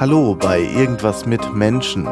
[0.00, 2.08] Hallo bei Irgendwas mit Menschen,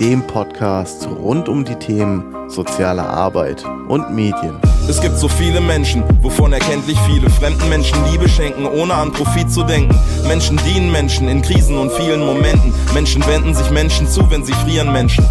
[0.00, 4.56] dem Podcast rund um die Themen soziale Arbeit und Medien.
[4.88, 9.48] Es gibt so viele Menschen, wovon erkenntlich viele fremden Menschen Liebe schenken, ohne an Profit
[9.48, 9.96] zu denken.
[10.26, 12.74] Menschen dienen Menschen in Krisen und vielen Momenten.
[12.92, 15.24] Menschen wenden sich Menschen zu, wenn sie frieren Menschen.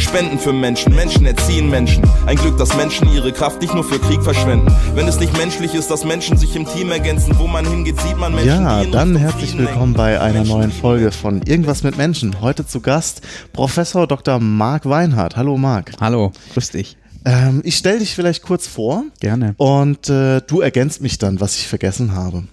[0.00, 2.02] Spenden für Menschen, Menschen erziehen Menschen.
[2.26, 4.74] Ein Glück, dass Menschen ihre Kraft nicht nur für Krieg verschwenden.
[4.94, 8.16] Wenn es nicht menschlich ist, dass Menschen sich im Team ergänzen, wo man hingeht, sieht
[8.16, 8.48] man Menschen.
[8.48, 12.40] Ja, dann herzlich willkommen bei einer neuen Folge von Irgendwas mit Menschen.
[12.40, 13.22] Heute zu Gast
[13.52, 14.40] Professor Dr.
[14.40, 15.36] Marc Weinhardt.
[15.36, 15.92] Hallo Marc.
[16.00, 16.96] Hallo, grüß dich.
[17.24, 19.04] Ähm, ich stelle dich vielleicht kurz vor.
[19.20, 19.54] Gerne.
[19.58, 22.44] Und äh, du ergänzt mich dann, was ich vergessen habe.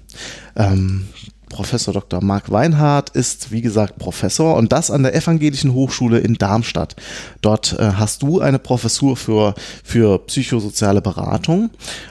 [0.55, 1.07] Ähm,
[1.49, 2.23] Professor Dr.
[2.23, 6.95] Marc Weinhardt ist, wie gesagt, Professor und das an der Evangelischen Hochschule in Darmstadt.
[7.41, 11.69] Dort äh, hast du eine Professur für, für psychosoziale Beratung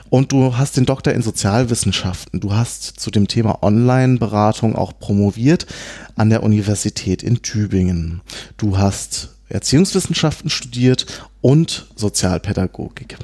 [0.09, 2.39] und du hast den Doktor in Sozialwissenschaften.
[2.39, 5.67] Du hast zu dem Thema Online-Beratung auch promoviert
[6.15, 8.21] an der Universität in Tübingen.
[8.57, 11.05] Du hast Erziehungswissenschaften studiert
[11.41, 13.17] und Sozialpädagogik.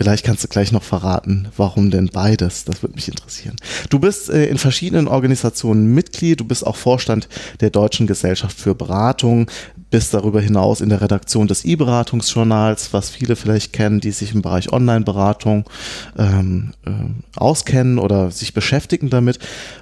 [0.00, 2.64] Vielleicht kannst du gleich noch verraten, warum denn beides?
[2.64, 3.56] Das würde mich interessieren.
[3.90, 7.28] Du bist äh, in verschiedenen Organisationen Mitglied, du bist auch Vorstand
[7.60, 9.50] der Deutschen Gesellschaft für Beratung,
[9.90, 14.40] bist darüber hinaus in der Redaktion des E-Beratungsjournals, was viele vielleicht kennen, die sich im
[14.40, 15.68] Bereich Online-Beratung
[16.16, 16.90] ähm, äh,
[17.36, 19.38] auskennen oder sich beschäftigen damit.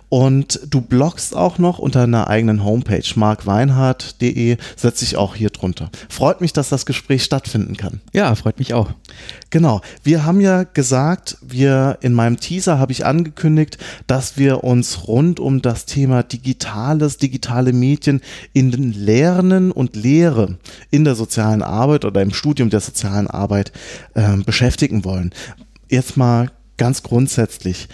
[0.09, 5.91] Und du bloggst auch noch unter einer eigenen Homepage, markweinhardt.de, setze ich auch hier drunter.
[6.09, 8.01] Freut mich, dass das Gespräch stattfinden kann.
[8.15, 8.91] Ja, freut mich auch.
[9.51, 9.83] Genau.
[10.09, 15.39] Wir haben ja gesagt, wir in meinem Teaser habe ich angekündigt, dass wir uns rund
[15.39, 18.23] um das Thema Digitales, digitale Medien
[18.55, 20.57] in den Lernen und Lehre
[20.91, 23.71] in der sozialen Arbeit oder im Studium der sozialen Arbeit
[24.15, 25.31] äh, beschäftigen wollen.
[25.91, 27.89] Jetzt mal ganz grundsätzlich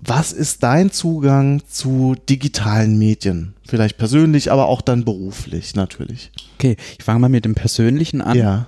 [0.00, 3.54] was ist dein Zugang zu digitalen Medien?
[3.68, 6.32] Vielleicht persönlich, aber auch dann beruflich natürlich.
[6.54, 8.36] Okay, ich fange mal mit dem Persönlichen an.
[8.36, 8.66] Ja.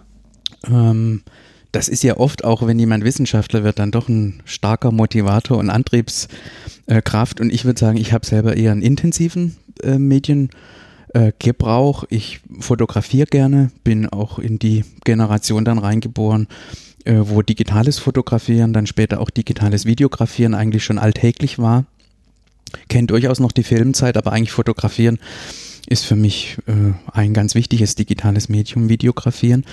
[0.65, 1.23] Ähm,
[1.75, 5.71] das ist ja oft auch, wenn jemand Wissenschaftler wird, dann doch ein starker Motivator und
[5.71, 7.41] Antriebskraft.
[7.41, 12.05] Und ich würde sagen, ich habe selber eher einen intensiven äh, Mediengebrauch.
[12.11, 16.47] ich fotografiere gerne, bin auch in die Generation dann reingeboren,
[17.05, 21.87] äh, wo digitales Fotografieren, dann später auch digitales Videografieren eigentlich schon alltäglich war.
[22.89, 25.19] Kennt durchaus noch die Filmzeit, aber eigentlich Fotografieren
[25.87, 29.65] ist für mich äh, ein ganz wichtiges digitales Medium, Videografieren.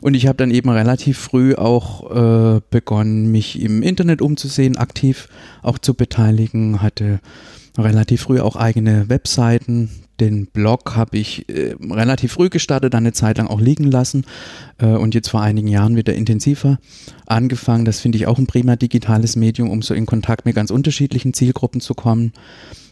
[0.00, 5.28] Und ich habe dann eben relativ früh auch äh, begonnen, mich im Internet umzusehen, aktiv
[5.62, 7.20] auch zu beteiligen, hatte
[7.78, 9.90] relativ früh auch eigene Webseiten,
[10.20, 14.24] den Blog habe ich äh, relativ früh gestartet, eine Zeit lang auch liegen lassen
[14.78, 16.78] äh, und jetzt vor einigen Jahren wieder intensiver
[17.26, 17.84] angefangen.
[17.84, 21.34] Das finde ich auch ein prima digitales Medium, um so in Kontakt mit ganz unterschiedlichen
[21.34, 22.32] Zielgruppen zu kommen.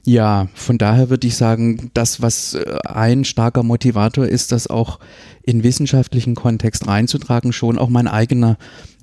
[0.04, 4.98] Ja, von daher würde ich sagen, das, was äh, ein starker Motivator ist, das auch
[5.42, 8.56] in wissenschaftlichen Kontext reinzutragen, schon auch mein eigener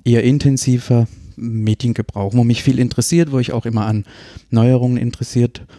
[0.04, 4.04] eher intensiver Mediengebrauch, wo mich viel interessiert, wo ich auch immer an
[4.50, 5.76] Neuerungen interessiert bin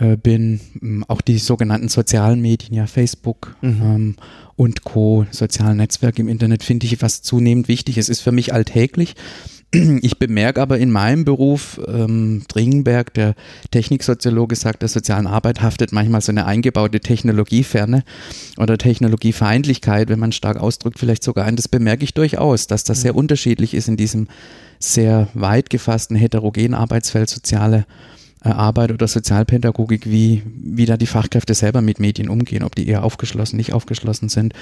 [0.00, 3.82] äh, bin, ähm, auch die sogenannten sozialen Medien, ja Facebook mhm.
[3.82, 4.16] ähm,
[4.56, 7.98] und Co., sozialen Netzwerke im Internet, finde ich was zunehmend wichtig.
[7.98, 9.14] Es ist für mich alltäglich.
[10.02, 13.34] Ich bemerke aber in meinem Beruf, ähm, Dringenberg, der
[13.70, 18.04] Techniksoziologe, sagt, der sozialen Arbeit haftet manchmal so eine eingebaute Technologieferne
[18.56, 21.56] oder Technologiefeindlichkeit, wenn man stark ausdrückt, vielleicht sogar ein.
[21.56, 23.18] Das bemerke ich durchaus, dass das sehr mhm.
[23.20, 24.28] unterschiedlich ist in diesem
[24.78, 27.86] sehr weit gefassten heterogenen Arbeitsfeld soziale
[28.42, 32.88] äh, Arbeit oder Sozialpädagogik, wie, wie da die Fachkräfte selber mit Medien umgehen, ob die
[32.88, 34.54] eher aufgeschlossen, nicht aufgeschlossen sind.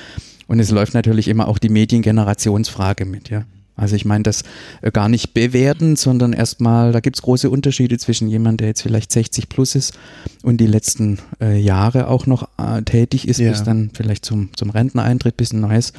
[0.48, 3.44] Und es läuft natürlich immer auch die Mediengenerationsfrage mit, ja.
[3.78, 4.42] Also ich meine das
[4.82, 8.82] äh, gar nicht bewerten, sondern erstmal, da gibt es große Unterschiede zwischen jemand, der jetzt
[8.82, 9.98] vielleicht 60 plus ist
[10.42, 13.50] und die letzten äh, Jahre auch noch äh, tätig ist, ja.
[13.50, 15.92] bis dann vielleicht zum, zum Renteneintritt, bis ein neues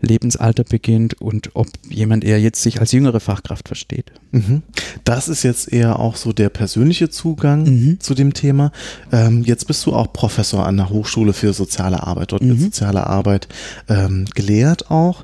[0.00, 4.12] Lebensalter beginnt und ob jemand eher jetzt sich als jüngere Fachkraft versteht.
[4.30, 4.62] Mhm.
[5.04, 8.00] Das ist jetzt eher auch so der persönliche Zugang mhm.
[8.00, 8.70] zu dem Thema.
[9.10, 12.32] Ähm, jetzt bist du auch Professor an der Hochschule für soziale Arbeit.
[12.32, 12.50] Dort mhm.
[12.50, 13.48] wird soziale Arbeit
[13.88, 15.22] ähm, gelehrt auch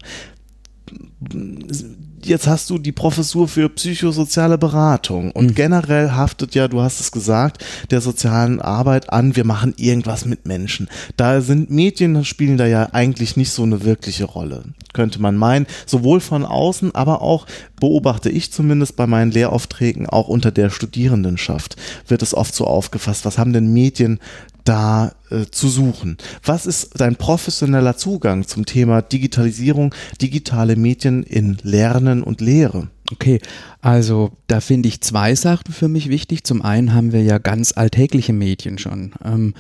[2.25, 5.55] jetzt hast du die Professur für psychosoziale Beratung und mhm.
[5.55, 10.47] generell haftet ja, du hast es gesagt, der sozialen Arbeit an, wir machen irgendwas mit
[10.47, 10.89] Menschen.
[11.17, 15.67] Da sind Medien spielen da ja eigentlich nicht so eine wirkliche Rolle, könnte man meinen,
[15.87, 17.47] sowohl von außen, aber auch
[17.79, 21.77] beobachte ich zumindest bei meinen Lehraufträgen auch unter der Studierendenschaft
[22.09, 24.19] wird es oft so aufgefasst, was haben denn Medien
[24.65, 26.17] da äh, zu suchen.
[26.45, 32.89] Was ist dein professioneller Zugang zum Thema Digitalisierung, digitale Medien in Lernen und Lehre?
[33.13, 33.41] Okay,
[33.81, 36.45] also da finde ich zwei Sachen für mich wichtig.
[36.45, 39.13] Zum einen haben wir ja ganz alltägliche Medien schon.
[39.23, 39.55] Ähm,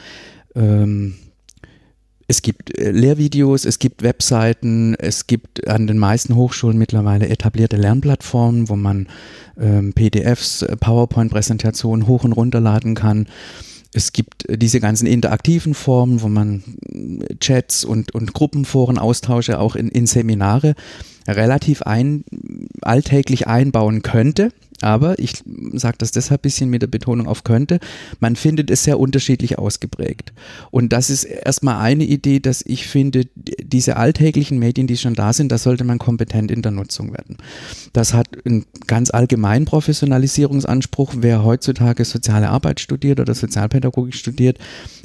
[0.54, 1.14] ähm,
[2.26, 7.76] es gibt äh, Lehrvideos, es gibt Webseiten, es gibt an den meisten Hochschulen mittlerweile etablierte
[7.76, 9.08] Lernplattformen, wo man
[9.60, 13.26] ähm, PDFs, äh, PowerPoint-Präsentationen hoch und runterladen kann.
[13.94, 16.62] Es gibt äh, diese ganzen interaktiven Formen, wo man
[17.40, 20.74] Chats und, und Gruppenforen austausche, auch in, in Seminare
[21.26, 22.24] relativ ein,
[22.82, 24.50] alltäglich einbauen könnte.
[24.84, 25.42] Aber ich
[25.72, 27.80] sage das deshalb ein bisschen mit der Betonung auf könnte.
[28.20, 30.34] Man findet es sehr unterschiedlich ausgeprägt.
[30.70, 35.32] Und das ist erstmal eine Idee, dass ich finde, diese alltäglichen Medien, die schon da
[35.32, 37.38] sind, da sollte man kompetent in der Nutzung werden.
[37.94, 41.14] Das hat einen ganz allgemeinen Professionalisierungsanspruch.
[41.16, 44.58] Wer heutzutage soziale Arbeit studiert oder Sozialpädagogik studiert,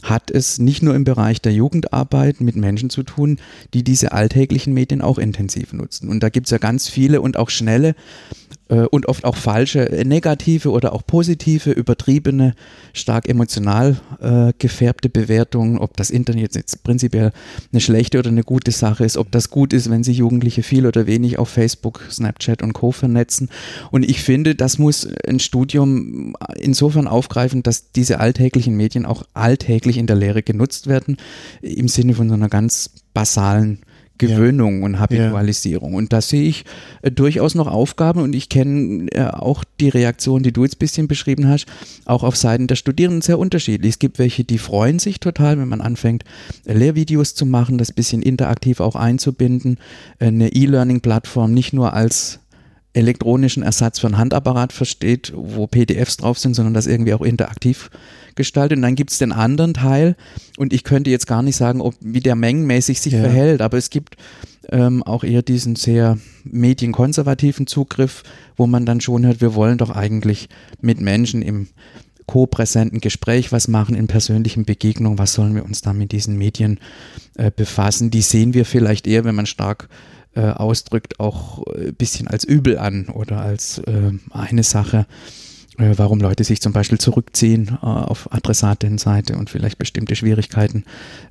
[0.04, 3.40] hat es nicht nur im Bereich der Jugendarbeit mit Menschen zu tun,
[3.74, 6.10] die diese alltäglichen Medien auch intensiv nutzen.
[6.10, 7.96] Und da gibt es ja ganz viele und auch schnelle
[8.70, 12.54] und oft auch falsche, äh, negative oder auch positive, übertriebene,
[12.94, 17.32] stark emotional äh, gefärbte Bewertungen, ob das Internet jetzt prinzipiell
[17.72, 20.86] eine schlechte oder eine gute Sache ist, ob das gut ist, wenn sich Jugendliche viel
[20.86, 22.92] oder wenig auf Facebook, Snapchat und Co.
[22.92, 23.50] vernetzen.
[23.92, 29.98] Und ich finde, das muss ein Studium insofern aufgreifen, dass diese alltäglichen Medien auch alltäglich
[29.98, 31.18] in der Lehre genutzt werden,
[31.62, 33.80] im Sinne von so einer ganz basalen
[34.20, 34.86] Gewöhnung ja.
[34.86, 35.94] und Habitualisierung.
[35.94, 35.98] Ja.
[35.98, 36.66] Und da sehe ich
[37.02, 40.80] äh, durchaus noch Aufgaben und ich kenne äh, auch die Reaktion, die du jetzt ein
[40.80, 41.66] bisschen beschrieben hast,
[42.06, 43.94] auch auf Seiten der Studierenden sehr unterschiedlich.
[43.94, 46.24] Es gibt welche, die freuen sich total, wenn man anfängt,
[46.66, 49.78] äh, Lehrvideos zu machen, das bisschen interaktiv auch einzubinden,
[50.20, 52.40] äh, eine E-Learning-Plattform nicht nur als
[52.94, 57.92] elektronischen Ersatz für einen Handapparat versteht, wo PDFs drauf sind, sondern das irgendwie auch interaktiv
[58.36, 58.78] gestaltet.
[58.78, 60.16] Und dann gibt es den anderen Teil
[60.58, 63.22] und ich könnte jetzt gar nicht sagen, ob wie der mengenmäßig sich ja.
[63.22, 64.16] verhält, aber es gibt
[64.72, 68.24] ähm, auch eher diesen sehr medienkonservativen Zugriff,
[68.56, 70.50] wo man dann schon hört, wir wollen doch eigentlich
[70.82, 71.68] mit Menschen im
[72.26, 76.80] co-präsenten Gespräch was machen, in persönlichen Begegnungen, was sollen wir uns da mit diesen Medien
[77.36, 78.12] äh, befassen.
[78.12, 79.90] Die sehen wir vielleicht eher, wenn man stark
[80.36, 85.08] äh, ausdrückt, auch ein äh, bisschen als übel an oder als äh, eine Sache,
[85.78, 90.84] äh, warum Leute sich zum Beispiel zurückziehen äh, auf Adressatenseite und vielleicht bestimmte Schwierigkeiten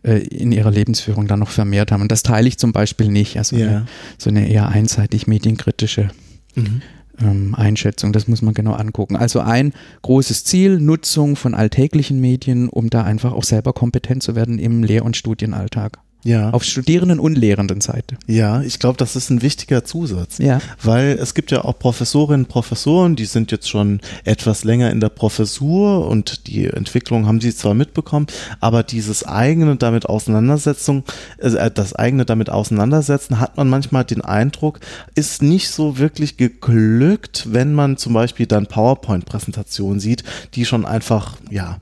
[0.03, 2.03] in ihrer Lebensführung dann noch vermehrt haben.
[2.03, 3.39] Und das teile ich zum Beispiel nicht.
[3.39, 3.69] Also ja.
[3.69, 3.87] eine,
[4.17, 6.11] so eine eher einseitig medienkritische
[6.55, 6.83] mhm.
[7.21, 8.13] ähm, Einschätzung.
[8.13, 9.17] Das muss man genau angucken.
[9.17, 9.73] Also ein
[10.03, 14.83] großes Ziel, Nutzung von alltäglichen Medien, um da einfach auch selber kompetent zu werden im
[14.83, 15.99] Lehr- und Studienalltag.
[16.25, 16.51] Ja.
[16.51, 18.17] Auf Studierenden- und Lehrendenseite.
[18.27, 20.39] Ja, ich glaube, das ist ein wichtiger Zusatz.
[20.39, 20.61] Ja.
[20.83, 25.01] Weil es gibt ja auch Professorinnen und Professoren, die sind jetzt schon etwas länger in
[25.01, 28.27] der Professur und die Entwicklung haben sie zwar mitbekommen,
[28.61, 31.05] aber dieses eigene damit Auseinandersetzung,
[31.39, 34.81] äh, das eigene damit Auseinandersetzen, hat man manchmal den Eindruck,
[35.15, 40.25] ist nicht so wirklich geglückt, wenn man zum Beispiel dann PowerPoint-Präsentationen sieht,
[40.55, 41.79] die schon einfach, ja,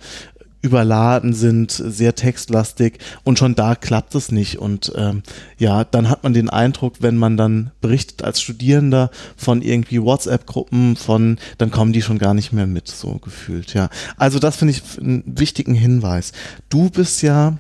[0.63, 4.59] überladen sind, sehr textlastig und schon da klappt es nicht.
[4.59, 5.23] Und ähm,
[5.59, 10.97] ja, dann hat man den Eindruck, wenn man dann berichtet als Studierender von irgendwie WhatsApp-Gruppen,
[10.97, 13.89] von, dann kommen die schon gar nicht mehr mit, so gefühlt, ja.
[14.17, 16.33] Also das finde ich einen wichtigen Hinweis.
[16.69, 17.59] Du bist ja,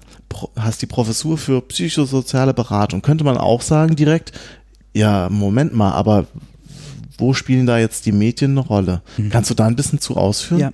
[0.56, 3.02] hast die Professur für psychosoziale Beratung.
[3.02, 4.32] Könnte man auch sagen direkt,
[4.94, 6.26] ja, Moment mal, aber
[7.18, 9.02] wo spielen da jetzt die Medien eine Rolle?
[9.16, 9.30] Mhm.
[9.30, 10.60] Kannst du da ein bisschen zu ausführen?
[10.60, 10.72] Ja,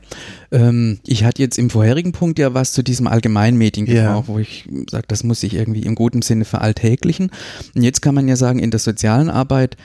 [0.50, 4.28] ähm, ich hatte jetzt im vorherigen Punkt ja was zu diesem allgemeinen Mediengebrauch, ja.
[4.28, 7.30] wo ich sage, das muss sich irgendwie im guten Sinne veralltäglichen.
[7.74, 9.76] Und jetzt kann man ja sagen, in der sozialen Arbeit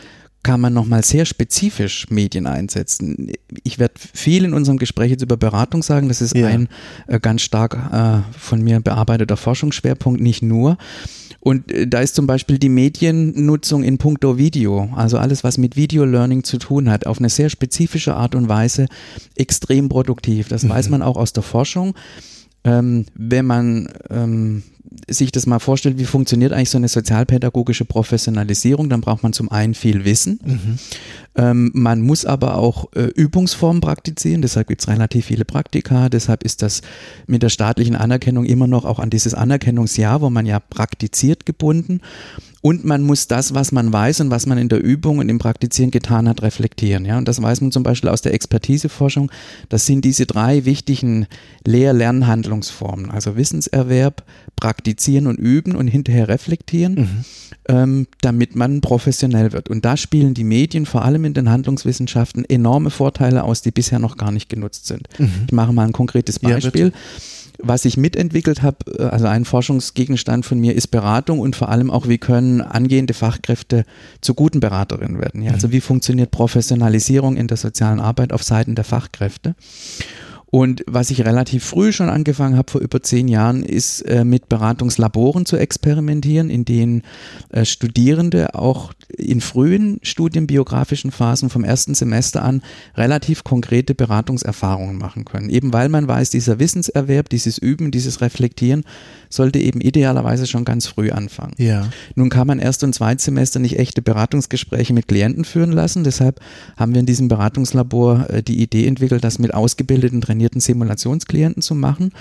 [0.43, 3.33] kann man nochmal sehr spezifisch Medien einsetzen.
[3.63, 6.07] Ich werde viel in unserem Gespräch jetzt über Beratung sagen.
[6.07, 6.47] Das ist ja.
[6.47, 6.69] ein
[7.07, 10.77] äh, ganz stark äh, von mir bearbeiteter Forschungsschwerpunkt, nicht nur.
[11.39, 15.75] Und äh, da ist zum Beispiel die Mediennutzung in puncto Video, also alles, was mit
[15.75, 18.87] Video Learning zu tun hat, auf eine sehr spezifische Art und Weise
[19.35, 20.47] extrem produktiv.
[20.49, 20.69] Das mhm.
[20.69, 21.93] weiß man auch aus der Forschung.
[22.67, 24.63] Ähm, wenn man ähm,
[25.09, 29.49] sich das mal vorstellt, wie funktioniert eigentlich so eine sozialpädagogische Professionalisierung, dann braucht man zum
[29.51, 30.39] einen viel Wissen.
[30.43, 30.79] Mhm.
[31.35, 36.43] Ähm, man muss aber auch äh, Übungsformen praktizieren, deshalb gibt es relativ viele Praktika, deshalb
[36.43, 36.81] ist das
[37.25, 42.01] mit der staatlichen Anerkennung immer noch auch an dieses Anerkennungsjahr, wo man ja praktiziert, gebunden.
[42.61, 45.37] Und man muss das, was man weiß und was man in der Übung und im
[45.37, 47.05] Praktizieren getan hat, reflektieren.
[47.05, 47.17] Ja?
[47.17, 49.31] Und das weiß man zum Beispiel aus der Expertiseforschung.
[49.69, 51.27] Das sind diese drei wichtigen
[51.65, 53.11] Lehr-Lernhandlungsformen.
[53.11, 54.23] Also Wissenserwerb,
[54.55, 57.25] Praktizieren und Üben und hinterher reflektieren, mhm.
[57.69, 59.69] ähm, damit man professionell wird.
[59.69, 63.99] Und da spielen die Medien vor allem in den Handlungswissenschaften enorme Vorteile aus, die bisher
[63.99, 65.07] noch gar nicht genutzt sind.
[65.19, 65.31] Mhm.
[65.45, 66.87] Ich mache mal ein konkretes Beispiel.
[66.87, 67.21] Ja,
[67.59, 71.91] was ich mitentwickelt habe, äh, also ein Forschungsgegenstand von mir ist Beratung und vor allem
[71.91, 73.85] auch, wie können angehende Fachkräfte
[74.21, 75.41] zu guten Beraterinnen werden.
[75.41, 75.51] Ja?
[75.51, 75.71] Also mhm.
[75.73, 79.55] wie funktioniert Professionalisierung in der sozialen Arbeit auf Seiten der Fachkräfte?
[80.49, 84.47] Und was ich relativ früh schon angefangen habe, vor über zehn Jahren, ist äh, mit
[84.47, 87.01] Beratungslaboren zu experimentieren, in denen
[87.49, 92.61] äh, Studierende auch in frühen studienbiografischen Phasen vom ersten Semester an
[92.95, 95.49] relativ konkrete Beratungserfahrungen machen können.
[95.49, 98.83] Eben weil man weiß, dieser Wissenserwerb, dieses Üben, dieses Reflektieren
[99.29, 101.53] sollte eben idealerweise schon ganz früh anfangen.
[101.57, 101.89] Ja.
[102.15, 106.05] Nun kann man Erst- und Zweitsemester nicht echte Beratungsgespräche mit Klienten führen lassen.
[106.05, 106.39] Deshalb
[106.77, 111.75] haben wir in diesem Beratungslabor äh, die Idee entwickelt, das mit ausgebildeten, trainierten Simulationsklienten zu
[111.75, 112.11] machen.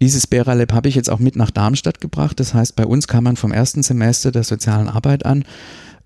[0.00, 2.38] Dieses Bera Lab habe ich jetzt auch mit nach Darmstadt gebracht.
[2.38, 5.44] Das heißt, bei uns kann man vom ersten Semester der sozialen Arbeit an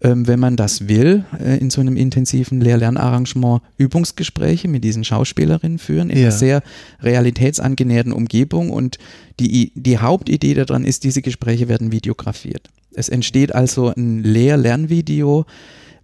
[0.02, 5.78] ähm, wenn man das will, äh, in so einem intensiven Lehr-Lernarrangement Übungsgespräche mit diesen Schauspielerinnen
[5.78, 6.28] führen, in Ja.
[6.28, 6.62] einer sehr
[7.02, 8.70] realitätsangenäherten Umgebung.
[8.70, 8.96] Und
[9.38, 12.70] die, die Hauptidee daran ist, diese Gespräche werden videografiert.
[12.94, 15.44] Es entsteht also ein Lehr-Lernvideo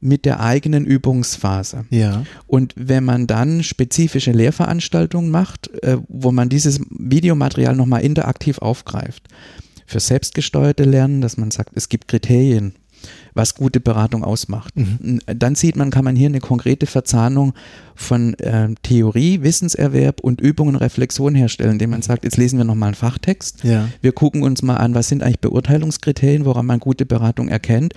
[0.06, 1.84] mit der eigenen Übungsphase.
[1.90, 2.24] Ja.
[2.46, 9.28] Und wenn man dann spezifische Lehrveranstaltungen macht, äh, wo man dieses Videomaterial nochmal interaktiv aufgreift,
[9.86, 12.74] für selbstgesteuerte Lernen, dass man sagt, es gibt Kriterien,
[13.34, 14.74] was gute Beratung ausmacht.
[15.26, 17.52] Dann sieht man, kann man hier eine konkrete Verzahnung
[17.94, 22.64] von äh, Theorie, Wissenserwerb und Übung und Reflexion herstellen, indem man sagt, jetzt lesen wir
[22.64, 23.62] nochmal einen Fachtext.
[23.62, 23.88] Ja.
[24.00, 27.94] Wir gucken uns mal an, was sind eigentlich Beurteilungskriterien, woran man gute Beratung erkennt.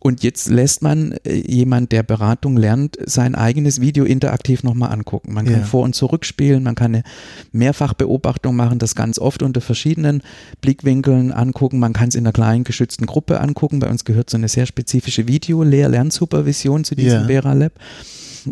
[0.00, 5.32] Und jetzt lässt man äh, jemand, der Beratung lernt, sein eigenes Video interaktiv nochmal angucken.
[5.34, 5.64] Man kann Ja.
[5.66, 7.04] vor- und zurückspielen, man kann eine
[7.52, 10.22] Mehrfachbeobachtung machen, das ganz oft unter verschiedenen
[10.60, 11.78] Blickwinkeln angucken.
[11.78, 13.80] Man kann es in einer kleinen geschützten Gruppe angucken.
[13.80, 17.26] Bei uns gehört so eine sehr spezifische Video-Lehr-Lernsupervision zu diesem Ja.
[17.26, 17.72] Vera Lab.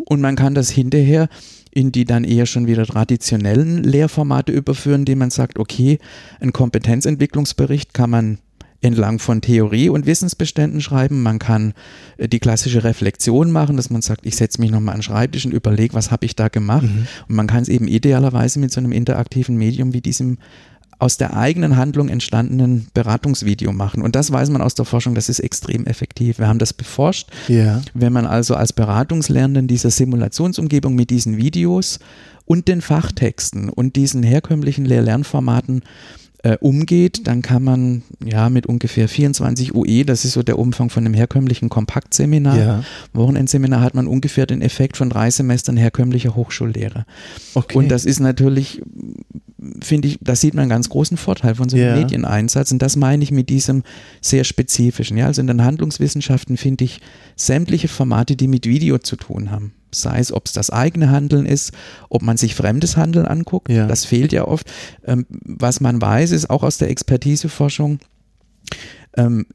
[0.05, 1.29] Und man kann das hinterher
[1.71, 5.99] in die dann eher schon wieder traditionellen Lehrformate überführen, indem man sagt, okay,
[6.39, 8.37] ein Kompetenzentwicklungsbericht kann man
[8.81, 11.23] entlang von Theorie und Wissensbeständen schreiben.
[11.23, 11.73] Man kann
[12.17, 15.45] äh, die klassische Reflexion machen, dass man sagt, ich setze mich nochmal an den Schreibtisch
[15.45, 16.83] und überlege, was habe ich da gemacht.
[17.27, 20.37] Und man kann es eben idealerweise mit so einem interaktiven Medium wie diesem
[20.99, 24.01] aus der eigenen Handlung entstandenen Beratungsvideo machen.
[24.01, 26.39] Und das weiß man aus der Forschung, das ist extrem effektiv.
[26.39, 27.29] Wir haben das beforscht.
[27.47, 27.81] Ja.
[27.93, 31.99] Wenn man also als Beratungslernenden in dieser Simulationsumgebung mit diesen Videos
[32.45, 35.83] und den Fachtexten und diesen herkömmlichen Lehr-Lernformaten
[36.43, 40.89] äh, umgeht, dann kann man ja mit ungefähr 24 UE, das ist so der Umfang
[40.89, 42.83] von einem herkömmlichen Kompaktseminar, Ja.
[43.13, 47.05] Wochenendseminar, hat man ungefähr den Effekt von drei Semestern herkömmlicher Hochschullehre.
[47.55, 47.77] Okay.
[47.77, 48.81] Und das ist natürlich,
[49.81, 51.95] finde ich, da sieht man einen ganz großen Vorteil von so einem Ja.
[51.95, 52.71] Medieneinsatz.
[52.71, 53.83] Und das meine ich mit diesem
[54.21, 55.17] sehr spezifischen.
[55.17, 57.01] Ja, also in den Handlungswissenschaften finde ich
[57.35, 59.73] sämtliche Formate, die mit Video zu tun haben.
[59.91, 61.71] Sei es, ob es das eigene Handeln ist,
[62.09, 63.69] ob man sich fremdes Handeln anguckt.
[63.69, 63.87] Ja.
[63.87, 64.69] Das fehlt ja oft.
[65.05, 67.99] Ähm, was man weiß, ist auch aus der Expertiseforschung,
[69.17, 69.47] ähm,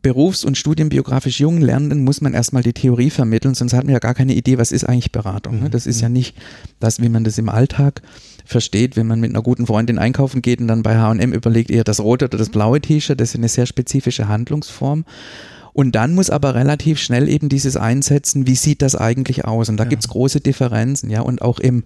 [0.00, 3.98] berufs- und studienbiografisch jungen Lernenden muss man erstmal die Theorie vermitteln, sonst hat man ja
[4.00, 5.60] gar keine Idee, was ist eigentlich Beratung.
[5.60, 5.70] Ne?
[5.70, 6.36] Das ist ja nicht
[6.80, 8.02] das, wie man das im Alltag
[8.44, 11.84] versteht, wenn man mit einer guten Freundin einkaufen geht und dann bei H&M überlegt, eher
[11.84, 15.04] das rote oder das blaue T-Shirt, das ist eine sehr spezifische Handlungsform.
[15.74, 19.68] Und dann muss aber relativ schnell eben dieses einsetzen, wie sieht das eigentlich aus?
[19.68, 21.22] Und da gibt's große Differenzen, ja.
[21.22, 21.84] Und auch im,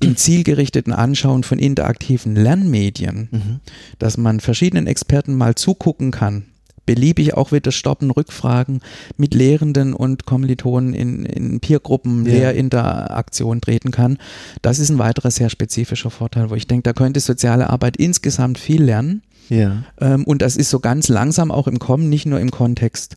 [0.00, 3.60] im zielgerichteten Anschauen von interaktiven Lernmedien,
[3.98, 6.44] dass man verschiedenen Experten mal zugucken kann,
[6.84, 8.80] beliebig auch wieder stoppen, Rückfragen
[9.16, 12.32] mit Lehrenden und Kommilitonen in, in Peergruppen, Ja.
[12.32, 14.18] Lehrinteraktion treten kann.
[14.62, 18.58] Das ist ein weiterer sehr spezifischer Vorteil, wo ich denke, da könnte soziale Arbeit insgesamt
[18.58, 19.22] viel lernen.
[19.48, 19.82] Ja.
[20.00, 23.16] Ähm, und das ist so ganz langsam auch im Kommen, nicht nur im Kontext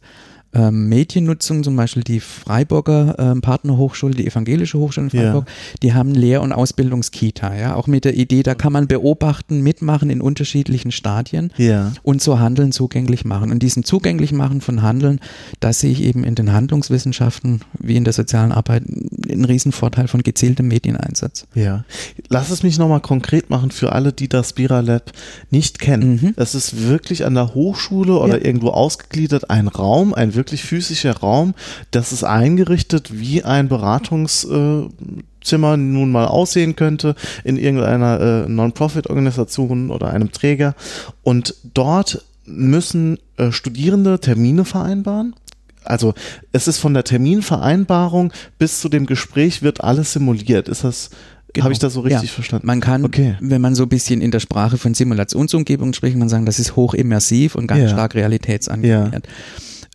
[0.55, 5.23] ähm, Mediennutzung, zum Beispiel die Freiburger ähm, Partnerhochschule, die Evangelische Hochschule in Ja.
[5.25, 5.47] Freiburg,
[5.83, 10.09] die haben Lehr- und Ausbildungskita, ja, auch mit der Idee, da kann man beobachten, mitmachen
[10.09, 11.91] in unterschiedlichen Stadien Ja.
[12.03, 13.51] und so Handeln zugänglich machen.
[13.51, 15.19] Und diesem zugänglich machen von Handeln,
[15.59, 18.83] das sehe ich eben in den Handlungswissenschaften wie in der sozialen Arbeit
[19.29, 21.47] einen Riesenvorteil von gezieltem Medieneinsatz.
[21.53, 21.83] Ja.
[22.29, 25.11] Lass es mich nochmal konkret machen für alle, die das Spira Lab
[25.49, 26.19] nicht kennen.
[26.21, 26.33] Mhm.
[26.37, 28.45] Das ist wirklich an der Hochschule oder Ja.
[28.45, 31.53] irgendwo ausgegliedert ein Raum, ein wirklich physischer Raum.
[31.91, 40.09] Das ist eingerichtet wie ein Beratungszimmer nun mal aussehen könnte in irgendeiner äh, Non-Profit-Organisation oder
[40.11, 40.75] einem Träger.
[41.23, 45.35] Und dort müssen äh, Studierende Termine vereinbaren.
[45.83, 46.13] Also
[46.51, 50.67] es ist von der Terminvereinbarung bis zu dem Gespräch wird alles simuliert.
[50.67, 51.11] Ist das,
[51.53, 51.65] Genau.
[51.65, 52.33] habe ich das so richtig Ja.
[52.33, 52.65] verstanden?
[52.67, 53.35] Man kann, Okay.
[53.39, 56.75] wenn man so ein bisschen in der Sprache von Simulationsumgebungen spricht, man sagen, das ist
[56.75, 57.89] hochimmersiv und ganz Ja.
[57.89, 59.27] stark realitätsangenähert.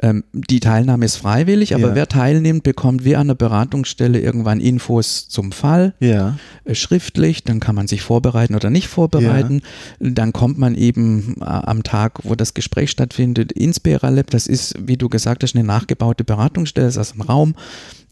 [0.03, 1.95] Ähm, die Teilnahme ist freiwillig, aber Ja.
[1.95, 6.39] wer teilnimmt, bekommt wie an der Beratungsstelle irgendwann Infos zum Fall Ja.
[6.65, 9.61] äh, schriftlich, dann kann man sich vorbereiten oder nicht vorbereiten.
[9.99, 14.31] Dann kommt man eben äh, am Tag, wo das Gespräch stattfindet, ins BRLab.
[14.31, 17.55] Das ist, wie du gesagt hast, eine nachgebaute Beratungsstelle, das ist also ein Raum,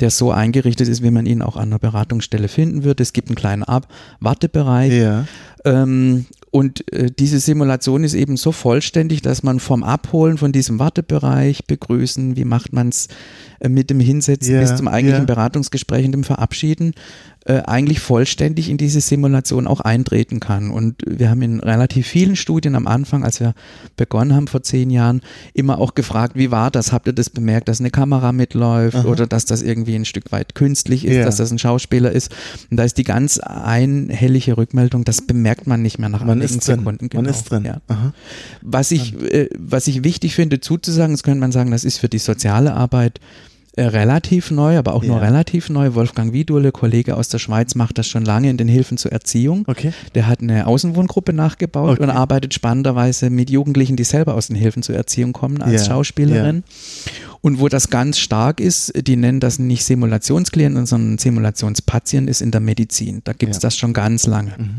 [0.00, 3.02] der so eingerichtet ist, wie man ihn auch an einer Beratungsstelle finden würde.
[3.02, 3.88] Es gibt einen kleinen Ab
[4.20, 4.92] Wartebereich.
[4.92, 5.24] Ja.
[5.64, 10.78] Ähm, und äh, diese Simulation ist eben so vollständig, dass man vom Abholen von diesem
[10.78, 13.08] Wartebereich begrüßen, wie macht man es
[13.60, 15.34] äh, mit dem Hinsetzen Ja, bis zum eigentlichen ja.
[15.34, 16.94] Beratungsgespräch und dem Verabschieden,
[17.48, 20.70] äh, eigentlich vollständig in diese Simulation auch eintreten kann.
[20.70, 23.54] Und wir haben in relativ vielen Studien am Anfang, als wir
[23.96, 25.22] begonnen haben vor zehn Jahren,
[25.54, 26.92] immer auch gefragt, wie war das?
[26.92, 30.54] Habt ihr das bemerkt, dass eine Kamera mitläuft oder dass das irgendwie ein Stück weit
[30.54, 31.24] künstlich ist, Ja.
[31.24, 32.34] dass das ein Schauspieler ist?
[32.70, 36.60] Und da ist die ganz einhellige Rückmeldung, das bemerkt man nicht mehr nach Man einigen.
[36.60, 36.84] Sekunden.
[36.84, 37.30] Man genau.
[37.30, 37.64] ist drin.
[37.64, 37.80] Ja.
[37.88, 38.12] Aha.
[38.60, 42.10] Was ich, äh, was ich wichtig finde zuzusagen, das könnte man sagen, das ist für
[42.10, 43.20] die soziale Arbeit
[43.86, 45.22] relativ neu, aber auch nur Ja.
[45.22, 45.94] relativ neu.
[45.94, 49.64] Wolfgang Wiedule, Kollege aus der Schweiz, macht das schon lange in den Hilfen zur Erziehung.
[49.66, 49.92] Okay.
[50.14, 52.02] Der hat eine Außenwohngruppe nachgebaut Okay.
[52.02, 55.92] und arbeitet spannenderweise mit Jugendlichen, die selber aus den Hilfen zur Erziehung kommen, als Ja,
[55.94, 56.64] Schauspielerin.
[57.40, 62.50] Und wo das ganz stark ist, die nennen das nicht Simulationsklienten, sondern Simulationspatient ist in
[62.50, 63.20] der Medizin.
[63.22, 63.68] Da gibt es Ja.
[63.68, 64.54] das schon ganz lange.
[64.58, 64.70] Mhm.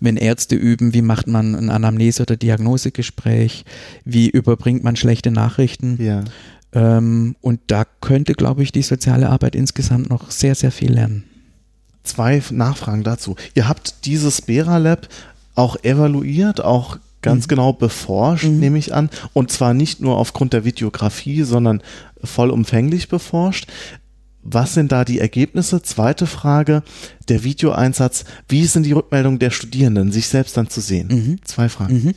[0.00, 3.64] Wenn Ärzte üben, wie macht man ein Anamnese- oder Diagnosegespräch,
[4.04, 5.98] wie überbringt man schlechte Nachrichten.
[6.02, 6.24] Ja.
[6.72, 11.24] Ähm, und da könnte, glaube ich, die soziale Arbeit insgesamt noch sehr, sehr viel lernen.
[12.04, 13.36] Zwei Nachfragen dazu.
[13.54, 15.08] Ihr habt dieses Bera Lab
[15.54, 17.48] auch evaluiert, auch ganz Mhm.
[17.48, 19.10] genau beforscht, nehme ich an.
[19.32, 21.82] Und zwar nicht nur aufgrund der Videografie, sondern
[22.22, 23.66] vollumfänglich beforscht.
[24.50, 25.82] Was sind da die Ergebnisse?
[25.82, 26.82] Zweite Frage,
[27.28, 28.24] der Videoeinsatz.
[28.48, 31.08] Wie sind die Rückmeldungen der Studierenden, sich selbst dann zu sehen?
[31.08, 31.38] Mhm.
[31.44, 31.94] Zwei Fragen.
[31.94, 32.14] Mhm.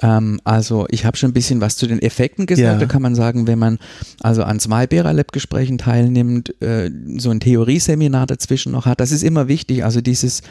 [0.00, 2.64] Ähm, also ich habe schon ein bisschen was zu den Effekten gesagt.
[2.64, 2.78] Ja.
[2.78, 3.78] Da kann man sagen, wenn man
[4.20, 9.48] also an zwei Bera-Lab-Gesprächen teilnimmt, äh, so ein Theorieseminar dazwischen noch hat, das ist immer
[9.48, 9.84] wichtig.
[9.84, 10.42] Also dieses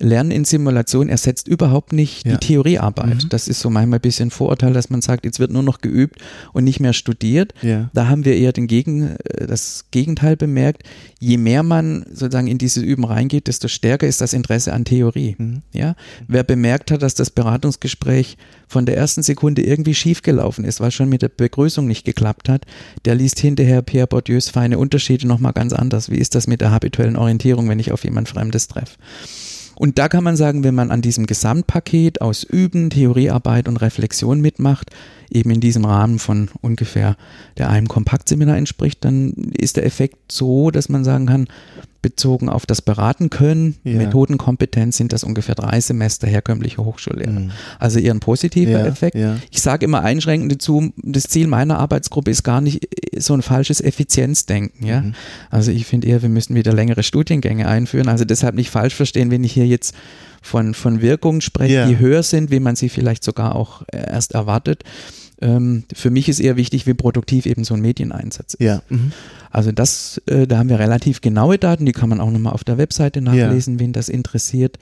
[0.00, 2.32] Lernen in Simulation ersetzt überhaupt nicht Ja.
[2.36, 3.24] die Theoriearbeit.
[3.24, 3.28] Mhm.
[3.28, 6.20] Das ist so manchmal ein bisschen Vorurteil, dass man sagt, jetzt wird nur noch geübt
[6.52, 7.54] und nicht mehr studiert.
[7.62, 7.90] Ja.
[7.94, 10.82] Da haben wir eher den Gegen, äh, das Gegenteil bemerkt.
[11.18, 15.34] Je mehr man sozusagen in dieses Üben reingeht, desto stärker ist das Interesse an Theorie.
[15.38, 15.62] Mhm.
[15.72, 15.94] Ja?
[16.28, 18.36] Wer bemerkt hat, dass das Beratungsgespräch
[18.68, 22.64] von der ersten Sekunde irgendwie schiefgelaufen ist, weil schon mit der Begrüßung nicht geklappt hat,
[23.04, 26.10] der liest hinterher Pierre Bourdieus feine Unterschiede nochmal ganz anders.
[26.10, 28.96] Wie ist das mit der habituellen Orientierung, wenn ich auf jemand Fremdes treffe?
[29.78, 34.40] Und da kann man sagen, wenn man an diesem Gesamtpaket aus Üben, Theoriearbeit und Reflexion
[34.40, 34.90] mitmacht,
[35.30, 37.16] eben in diesem Rahmen von ungefähr
[37.58, 41.48] der einem Kompaktseminar entspricht, dann ist der Effekt so, dass man sagen kann,
[42.02, 43.96] bezogen auf das Beraten können, Ja.
[43.96, 47.32] Methodenkompetenz sind das ungefähr drei Semester herkömmliche Hochschullehre.
[47.32, 47.50] Mhm.
[47.80, 49.16] Also eher ein positiver Ja, Effekt.
[49.16, 49.36] ja.
[49.50, 53.80] Ich sage immer einschränkend dazu, das Ziel meiner Arbeitsgruppe ist gar nicht so ein falsches
[53.80, 54.86] Effizienzdenken.
[54.86, 55.00] Ja?
[55.00, 55.14] Mhm.
[55.50, 58.08] Also ich finde eher, wir müssen wieder längere Studiengänge einführen.
[58.08, 59.92] Also deshalb nicht falsch verstehen, wenn ich hier jetzt
[60.46, 61.86] von, von Wirkungen spreche, Ja.
[61.88, 64.84] die höher sind, wie man sie vielleicht sogar auch äh, erst erwartet.
[65.42, 68.60] Ähm, für mich ist eher wichtig, wie produktiv eben so ein Medieneinsatz ist.
[68.64, 68.80] Ja.
[68.88, 69.12] Mhm.
[69.50, 72.64] Also das, äh, da haben wir relativ genaue Daten, die kann man auch nochmal auf
[72.64, 74.78] der Webseite nachlesen, wen das interessiert.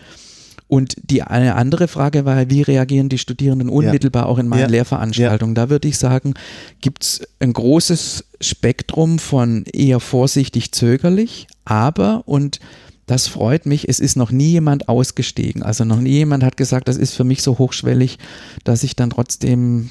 [0.66, 4.66] Und die eine andere Frage war, wie reagieren die Studierenden unmittelbar auch in meinen Ja.
[4.68, 5.55] Lehrveranstaltungen?
[5.55, 6.35] Da würde ich sagen,
[6.81, 12.61] gibt es ein großes Spektrum von eher vorsichtig zögerlich, aber und
[13.06, 15.62] das freut mich, es ist noch nie jemand ausgestiegen.
[15.62, 18.18] Also noch nie jemand hat gesagt, das ist für mich so hochschwellig,
[18.64, 19.90] dass ich dann trotzdem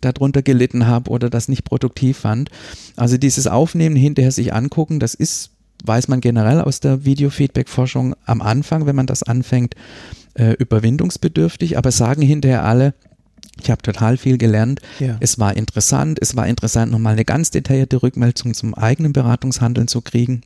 [0.00, 2.50] darunter gelitten habe oder das nicht produktiv fand.
[2.96, 5.50] Also dieses Aufnehmen, hinterher sich angucken, das ist,
[5.84, 9.74] weiß man generell aus der Videofeedback-Forschung am Anfang, wenn man das anfängt,
[10.34, 12.94] äh, überwindungsbedürftig, aber sagen hinterher alle,
[13.62, 14.80] ich habe total viel gelernt.
[14.98, 15.16] Ja.
[15.20, 16.18] Es war interessant.
[16.20, 20.42] Es war interessant, nochmal eine ganz detaillierte Rückmeldung zum eigenen Beratungshandeln zu kriegen.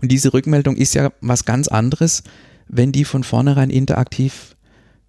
[0.00, 2.22] Und diese Rückmeldung ist ja was ganz anderes,
[2.68, 4.56] wenn die von vornherein interaktiv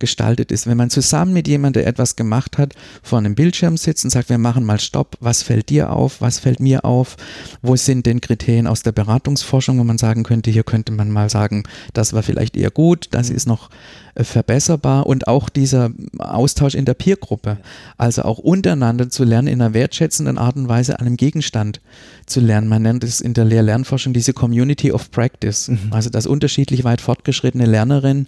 [0.01, 0.67] gestaltet ist.
[0.67, 4.29] Wenn man zusammen mit jemandem, der etwas gemacht hat, vor einem Bildschirm sitzt und sagt,
[4.29, 7.15] wir machen mal Stopp, was fällt dir auf, was fällt mir auf,
[7.61, 11.29] wo sind denn Kriterien aus der Beratungsforschung, wo man sagen könnte, hier könnte man mal
[11.29, 13.69] sagen, das war vielleicht eher gut, das ist noch
[14.15, 17.57] verbesserbar und auch dieser Austausch in der Peergruppe,
[17.97, 21.81] also auch untereinander zu lernen, in einer wertschätzenden Art und Weise einem Gegenstand
[22.25, 22.67] zu lernen.
[22.67, 27.65] Man nennt es in der Lehr-Lernforschung diese Community of Practice, also dass unterschiedlich weit fortgeschrittene
[27.65, 28.27] Lernerinnen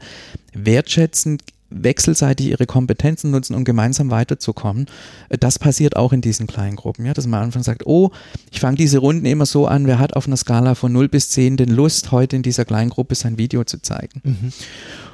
[0.54, 1.41] wertschätzend
[1.76, 4.86] wechselseitig ihre Kompetenzen nutzen, um gemeinsam weiterzukommen.
[5.30, 8.12] Äh, Das passiert auch in diesen kleinen Gruppen, ja, dass man am Anfang sagt, oh,
[8.52, 11.30] ich fange diese Runden immer so an, wer hat auf einer Skala von 0 bis
[11.32, 14.22] 10 den Lust, heute in dieser kleinen Gruppe sein Video zu zeigen.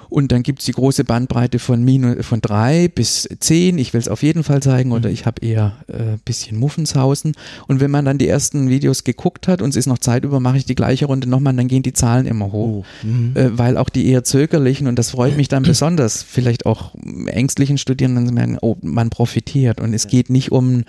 [0.10, 3.78] Und dann gibt es die große Bandbreite von, minus, von drei bis zehn.
[3.78, 5.14] Ich will es auf jeden Fall zeigen oder mhm.
[5.14, 7.34] ich habe eher ein äh, bisschen Muffenshausen.
[7.68, 10.40] Und wenn man dann die ersten Videos geguckt hat und es ist noch Zeit über,
[10.40, 12.86] mache ich die gleiche Runde nochmal, dann gehen die Zahlen immer hoch.
[13.04, 13.06] Oh.
[13.06, 13.36] Mhm.
[13.36, 16.94] Äh, weil auch die eher zögerlichen, und das freut mich dann besonders, vielleicht auch
[17.28, 19.80] ängstlichen Studierenden merken, oh, man profitiert.
[19.80, 20.84] Und es geht nicht um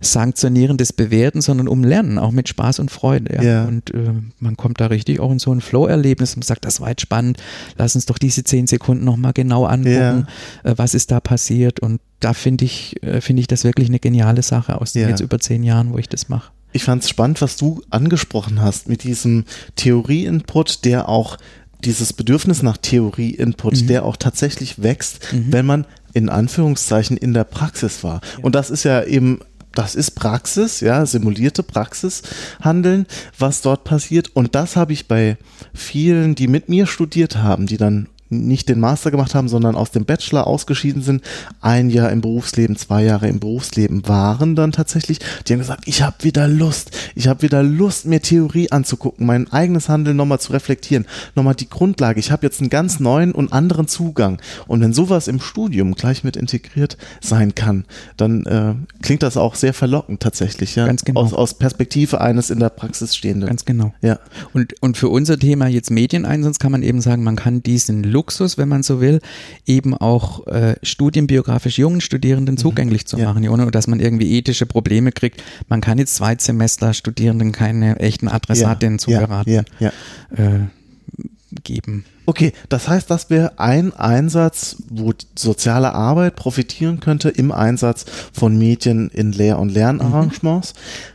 [0.00, 3.36] sanktionierendes Bewerten, sondern um Lernen, auch mit Spaß und Freude.
[3.36, 3.42] Ja.
[3.42, 3.64] ja.
[3.64, 6.90] Und äh, man kommt da richtig auch in so ein Flow-Erlebnis und sagt, das war
[6.90, 7.38] jetzt spannend,
[7.76, 10.28] lass uns doch diese zehn Sekunden nochmal genau angucken,
[10.64, 10.70] ja.
[10.70, 11.80] äh, was ist da passiert.
[11.80, 15.08] Und da finde ich, äh, finde ich das wirklich eine geniale Sache aus den ja.
[15.08, 16.52] jetzt über zehn Jahren, wo ich das mache.
[16.72, 21.36] Ich fand es spannend, was du angesprochen hast mit diesem Theorie-Input, der auch
[21.84, 23.86] dieses Bedürfnis nach Theorie-Input, mhm.
[23.88, 25.52] der auch tatsächlich wächst, mhm.
[25.52, 28.20] wenn man in Anführungszeichen in der Praxis war.
[28.38, 28.44] Ja.
[28.44, 29.40] Und das ist ja eben
[29.74, 32.22] das ist Praxis, ja, simulierte Praxis
[32.60, 34.30] handeln, was dort passiert.
[34.34, 35.36] Und das habe ich bei
[35.72, 38.08] vielen, die mit mir studiert haben, die dann
[38.42, 41.22] nicht den Master gemacht haben, sondern aus dem Bachelor ausgeschieden sind,
[41.60, 46.02] ein Jahr im Berufsleben, zwei Jahre im Berufsleben waren dann tatsächlich, die haben gesagt, ich
[46.02, 50.52] habe wieder Lust, ich habe wieder Lust, mir Theorie anzugucken, mein eigenes Handeln nochmal zu
[50.52, 52.20] reflektieren, nochmal die Grundlage.
[52.20, 54.38] Ich habe jetzt einen ganz neuen und anderen Zugang.
[54.66, 57.84] Und wenn sowas im Studium gleich mit integriert sein kann,
[58.16, 60.86] dann äh, klingt das auch sehr verlockend tatsächlich, ja.
[60.86, 61.20] Ganz genau.
[61.20, 63.48] Aus, aus Perspektive eines in der Praxis stehenden.
[63.48, 63.94] Ganz genau.
[64.02, 64.18] Ja.
[64.52, 68.56] Und, und für unser Thema jetzt Medieneinsatz kann man eben sagen, man kann diesen Luxus,
[68.56, 69.20] wenn man so will,
[69.66, 72.58] eben auch äh, studienbiografisch jungen Studierenden mhm.
[72.58, 73.26] zugänglich zu ja.
[73.26, 75.42] machen, ohne dass man irgendwie ethische Probleme kriegt.
[75.68, 79.92] Man kann jetzt Zweitsemester Studierenden keine echten Adressatinnen ja, zu beraten ja, ja,
[80.36, 80.60] äh,
[81.62, 82.04] geben.
[82.26, 88.56] Okay, das heißt, das wäre ein Einsatz, wo soziale Arbeit profitieren könnte im Einsatz von
[88.56, 90.72] Medien in Lehr- und Lernarrangements.
[90.72, 91.13] Mhm.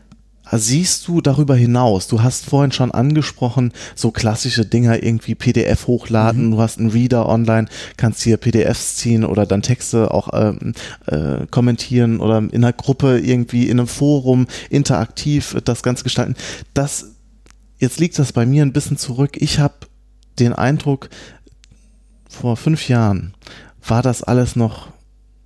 [0.52, 6.48] Siehst du darüber hinaus, du hast vorhin schon angesprochen, so klassische Dinger irgendwie PDF hochladen,
[6.48, 6.52] mhm.
[6.52, 10.74] du hast einen Reader online, kannst hier PDFs ziehen oder dann Texte auch ähm,
[11.06, 16.36] äh, kommentieren oder in einer Gruppe irgendwie in einem Forum interaktiv das Ganze gestalten.
[16.74, 17.12] Das,
[17.78, 19.38] jetzt liegt das bei mir ein bisschen zurück.
[19.40, 19.76] Ich habe
[20.40, 21.10] den Eindruck,
[22.30, 23.34] vor fünf Jahren
[23.86, 24.90] war das alles noch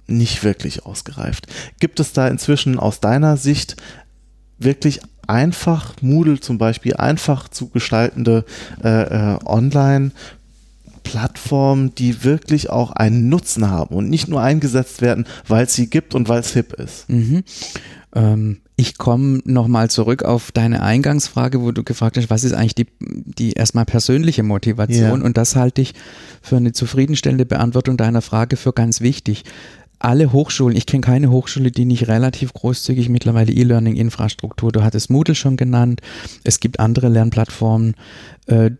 [0.05, 1.47] nicht wirklich ausgereift.
[1.79, 3.77] Gibt es da inzwischen aus deiner Sicht
[4.63, 8.45] wirklich einfach Moodle zum Beispiel einfach zu gestaltende
[8.83, 10.11] äh, äh, Online
[11.03, 15.89] Plattformen, die wirklich auch einen Nutzen haben und nicht nur eingesetzt werden, weil es sie
[15.89, 17.09] gibt und weil es hip ist.
[17.09, 17.43] Mhm.
[18.15, 22.75] Ähm, ich komme nochmal zurück auf deine Eingangsfrage, wo du gefragt hast, was ist eigentlich
[22.75, 25.19] die, die erstmal persönliche Motivation?
[25.19, 25.25] Ja.
[25.25, 25.93] Und das halte ich
[26.41, 29.43] für eine zufriedenstellende Beantwortung deiner Frage für ganz wichtig
[30.03, 35.35] alle Hochschulen, ich kenne keine Hochschule, die nicht relativ großzügig mittlerweile E-Learning-Infrastruktur, du hattest Moodle
[35.35, 36.01] schon genannt,
[36.43, 37.95] es gibt andere Lernplattformen,
[38.47, 38.71] äh,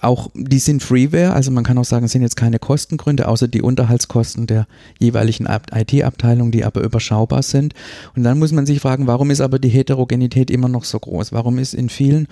[0.00, 3.48] auch die sind Freeware, also man kann auch sagen, es sind jetzt keine Kostengründe, außer
[3.48, 4.66] die Unterhaltskosten der
[4.98, 7.74] jeweiligen IT-Abteilung, die aber überschaubar sind.
[8.16, 11.32] Und dann muss man sich fragen, warum ist aber die Heterogenität immer noch so groß?
[11.32, 12.26] Warum ist in vielen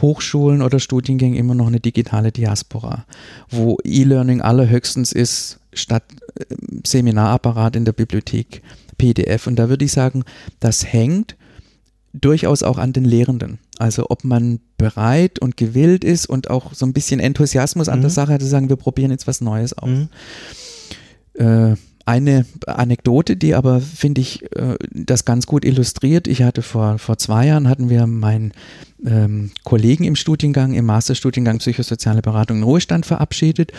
[0.00, 3.04] Hochschulen oder Studiengängen immer noch eine digitale Diaspora,
[3.50, 6.04] wo E-Learning allerhöchstens ist, statt
[6.38, 8.62] äh, Seminarapparat in der Bibliothek
[8.98, 9.46] PDF.
[9.46, 10.24] Und da würde ich sagen,
[10.60, 11.36] das hängt
[12.12, 13.58] durchaus auch an den Lehrenden.
[13.78, 18.10] Also ob man bereit und gewillt ist und auch so ein bisschen Enthusiasmus an der
[18.10, 18.14] mhm.
[18.14, 19.88] Sache hat, zu sagen, wir probieren jetzt was Neues aus.
[19.90, 20.08] Mhm.
[21.34, 21.74] Äh,
[22.06, 26.28] eine Anekdote, die aber, finde ich, äh, das ganz gut illustriert.
[26.28, 28.52] Ich hatte vor, vor zwei Jahren, hatten wir meinen
[29.06, 33.72] ähm, Kollegen im Studiengang, im Masterstudiengang Psychosoziale Beratung in Ruhestand verabschiedet.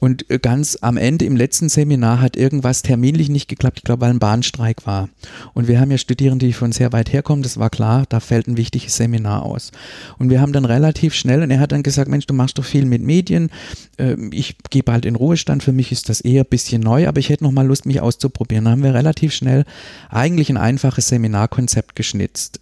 [0.00, 4.02] Und äh, ganz am Ende im letzten Seminar hat irgendwas terminlich nicht geklappt, ich glaube,
[4.02, 5.08] weil ein Bahnstreik war.
[5.54, 8.46] Und wir haben ja Studierende, die von sehr weit herkommen, das war klar, da fällt
[8.46, 9.72] ein wichtiges Seminar aus.
[10.18, 12.64] Und wir haben dann relativ schnell, und er hat dann gesagt, Mensch, du machst doch
[12.64, 13.50] viel mit Medien,
[13.98, 17.18] ähm, ich gehe bald in Ruhestand, für mich ist das eher ein bisschen neu, aber
[17.18, 18.64] ich hätte noch mal Lust, mich auszuprobieren.
[18.64, 19.64] Da haben wir relativ schnell
[20.10, 22.60] eigentlich ein einfaches Seminarkonzept geschnitzt.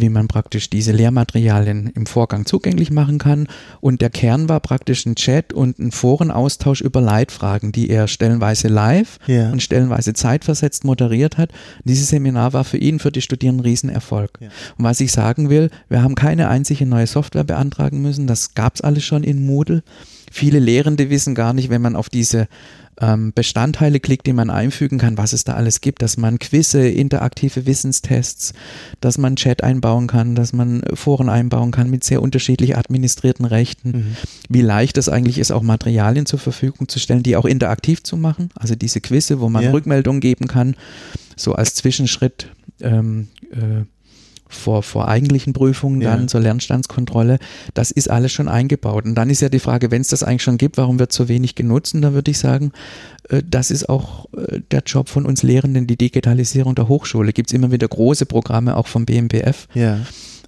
[0.00, 3.48] Wie man praktisch diese Lehrmaterialien im Vorgang zugänglich machen kann.
[3.80, 8.68] Und der Kern war praktisch ein Chat und ein Forenaustausch über Leitfragen, die er stellenweise
[8.68, 9.50] live ja.
[9.50, 11.50] und stellenweise zeitversetzt moderiert hat.
[11.84, 14.38] Dieses Seminar war für ihn, für die Studierenden ein Riesenerfolg.
[14.40, 14.48] Ja.
[14.76, 18.26] Und was ich sagen will, wir haben keine einzige neue Software beantragen müssen.
[18.26, 19.82] Das gab es alles schon in Moodle.
[20.30, 22.48] Viele Lehrende wissen gar nicht, wenn man auf diese
[23.00, 26.88] ähm, Bestandteile klickt, die man einfügen kann, was es da alles gibt, dass man Quizze,
[26.88, 28.54] interaktive Wissenstests,
[29.00, 33.90] dass man Chat einbauen kann, dass man Foren einbauen kann mit sehr unterschiedlich administrierten Rechten,
[33.90, 34.16] mhm.
[34.48, 38.16] wie leicht es eigentlich ist, auch Materialien zur Verfügung zu stellen, die auch interaktiv zu
[38.16, 39.70] machen, also diese Quizze, wo man ja.
[39.70, 40.74] Rückmeldungen geben kann,
[41.36, 42.48] so als Zwischenschritt
[42.80, 43.84] ähm, äh,
[44.48, 46.26] vor, vor eigentlichen Prüfungen dann Ja.
[46.26, 47.38] zur Lernstandskontrolle.
[47.74, 49.04] Das ist alles schon eingebaut.
[49.04, 51.28] Und dann ist ja die Frage, wenn es das eigentlich schon gibt, warum wird so
[51.28, 51.94] wenig genutzt?
[51.94, 52.72] Und da würde ich sagen,
[53.28, 57.32] äh, das ist auch äh, der Job von uns Lehrenden, die Digitalisierung der Hochschule.
[57.32, 59.98] Gibt es immer wieder große Programme, auch vom BMBF, Ja.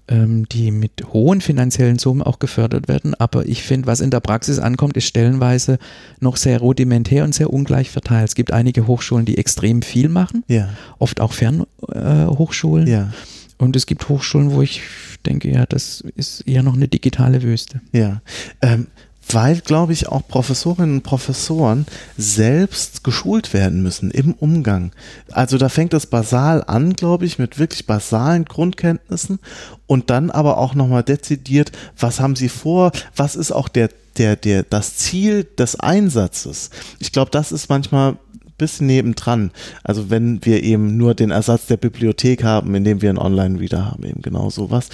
[0.08, 3.14] ähm, die mit hohen finanziellen Summen auch gefördert werden.
[3.14, 5.78] Aber ich finde, was in der Praxis ankommt, ist stellenweise
[6.20, 8.28] noch sehr rudimentär und sehr ungleich verteilt.
[8.28, 10.68] Es gibt einige Hochschulen, die extrem viel machen, Ja.
[10.98, 12.86] oft auch Fernhochschulen.
[12.86, 12.90] Äh.
[12.90, 13.12] Ja.
[13.60, 14.82] Und es gibt Hochschulen, wo ich
[15.26, 17.80] denke, ja, das ist eher noch eine digitale Wüste.
[17.92, 18.22] Ja.
[18.62, 18.86] Ähm,
[19.32, 24.92] weil, glaube ich, auch Professorinnen und Professoren selbst geschult werden müssen im Umgang.
[25.30, 29.38] Also da fängt es basal an, glaube ich, mit wirklich basalen Grundkenntnissen
[29.86, 34.36] und dann aber auch nochmal dezidiert, was haben sie vor, was ist auch der, der,
[34.36, 36.70] der, das Ziel des Einsatzes.
[36.98, 38.16] Ich glaube, das ist manchmal
[38.60, 39.50] bisschen nebendran.
[39.82, 44.04] Also wenn wir eben nur den Ersatz der Bibliothek haben, indem wir einen Online-Reader haben,
[44.04, 44.88] eben genau sowas.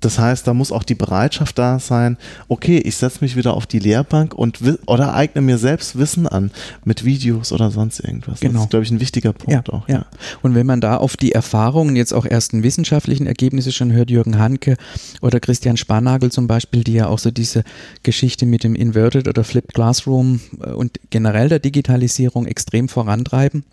[0.00, 2.16] Das heißt, da muss auch die Bereitschaft da sein,
[2.48, 6.50] okay, ich setze mich wieder auf die Lehrbank und oder eigne mir selbst Wissen an
[6.84, 8.40] mit Videos oder sonst irgendwas.
[8.40, 8.54] Genau.
[8.54, 9.88] Das ist, glaube ich, ein wichtiger Punkt auch.
[9.88, 10.06] ja.
[10.42, 14.38] Und wenn man da auf die Erfahrungen jetzt auch ersten wissenschaftlichen Ergebnisse schon hört, Jürgen
[14.38, 14.76] Hanke
[15.20, 17.64] oder Christian Spanagel zum Beispiel, die ja auch so diese
[18.02, 23.64] Geschichte mit dem Inverted oder Flipped Classroom äh, und generell der Digitalisierung extrem vorantreiben,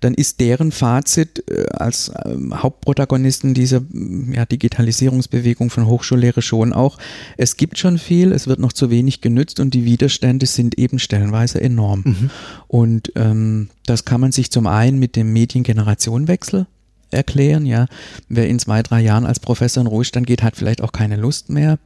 [0.00, 6.72] dann ist deren Fazit äh, als ähm, Hauptprotagonisten dieser mm, ja, Digitalisierungsbewegung von Hochschullehre schon
[6.72, 6.98] auch,
[7.36, 10.98] es gibt schon viel, es wird noch zu wenig genützt und die Widerstände sind eben
[10.98, 12.30] stellenweise enorm.
[12.66, 16.66] Und ähm, das kann man sich zum einen mit dem Mediengenerationenwechsel
[17.10, 17.86] erklären, ja.
[18.28, 21.48] Wer in zwei, drei Jahren als Professor in Ruhestand geht, hat vielleicht auch keine Lust
[21.48, 21.78] mehr.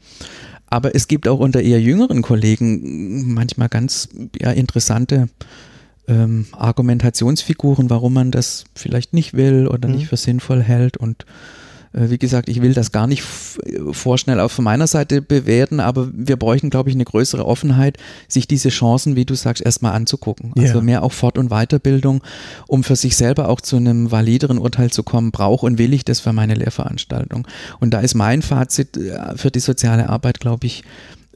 [0.66, 4.08] Aber es gibt auch unter eher jüngeren Kollegen manchmal ganz
[4.40, 5.28] ja, interessante
[6.08, 9.94] ähm, Argumentationsfiguren, warum man das vielleicht nicht will oder Mhm.
[9.96, 10.96] nicht für sinnvoll hält.
[10.96, 11.24] Und
[11.94, 13.58] äh, wie gesagt, ich will das gar nicht f-
[13.92, 18.48] vorschnell auch von meiner Seite bewerten, aber wir bräuchten, glaube ich, eine größere Offenheit, sich
[18.48, 20.52] diese Chancen, wie du sagst, erstmal anzugucken.
[20.58, 20.80] Also Ja.
[20.80, 22.22] mehr auch Fort- und Weiterbildung,
[22.66, 26.04] um für sich selber auch zu einem valideren Urteil zu kommen, brauche und will ich
[26.04, 27.46] das für meine Lehrveranstaltung.
[27.78, 30.82] Und da ist mein Fazit äh, für die soziale Arbeit, glaube ich,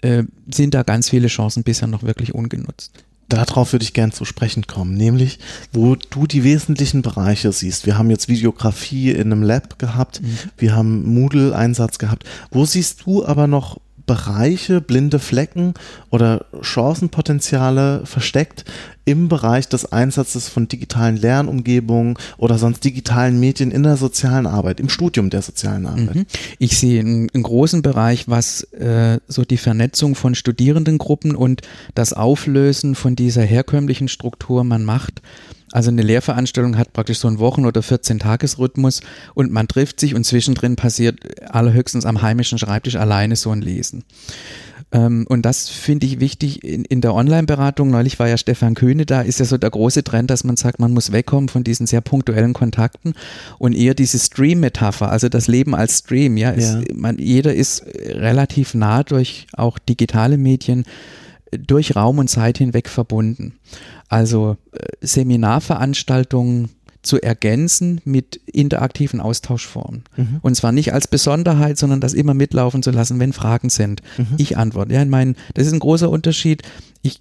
[0.03, 3.05] äh, sind da ganz viele Chancen bisher noch wirklich ungenutzt.
[3.29, 5.39] Darauf würde ich gern zu sprechen kommen, nämlich
[5.73, 7.87] wo du die wesentlichen Bereiche siehst.
[7.87, 10.21] Wir haben jetzt Videografie in einem Lab gehabt,
[10.57, 12.25] wir haben Moodle-Einsatz gehabt.
[12.51, 15.75] Wo siehst du aber noch Bereiche, blinde Flecken
[16.11, 18.65] oder Chancenpotenziale versteckt
[19.05, 24.81] im Bereich des Einsatzes von digitalen Lernumgebungen oder sonst digitalen Medien in der sozialen Arbeit,
[24.81, 26.15] im Studium der sozialen Arbeit?
[26.15, 26.27] Mhm.
[26.59, 31.63] Ich sehe einen, einen großen Bereich, was äh, so die Vernetzung von Studierendengruppen und
[31.95, 35.23] das Auflösen von dieser herkömmlichen Struktur man macht.
[35.77, 39.03] Also eine Lehrveranstaltung hat praktisch so einen Wochen- oder 14-Tages-Rhythmus
[39.35, 41.19] und man trifft sich und zwischendrin passiert
[41.51, 44.05] allerhöchstens am heimischen Schreibtisch alleine so ein Lesen.
[44.91, 47.91] Ähm, und das finde ich wichtig in, in der Online-Beratung.
[47.91, 50.79] Neulich war ja Stefan Kühne da, ist ja so der große Trend, dass man sagt,
[50.79, 53.13] man muss wegkommen von diesen sehr punktuellen Kontakten
[53.59, 56.39] und eher diese Stream-Metapher, also das Leben als Stream.
[56.39, 56.81] Ja, ist, Ja.
[56.95, 60.87] Man, jeder ist relativ nah durch auch digitale Medien
[61.59, 63.55] durch Raum und Zeit hinweg verbunden.
[64.09, 66.71] Also äh, Seminarveranstaltungen
[67.07, 70.03] zu ergänzen mit interaktiven Austauschformen.
[70.43, 74.03] Und zwar nicht als Besonderheit, sondern das immer mitlaufen zu lassen, wenn Fragen sind.
[74.39, 74.93] Ich antworte.
[74.93, 76.63] Ja, ich meine, das ist ein großer Unterschied.
[77.03, 77.21] Ich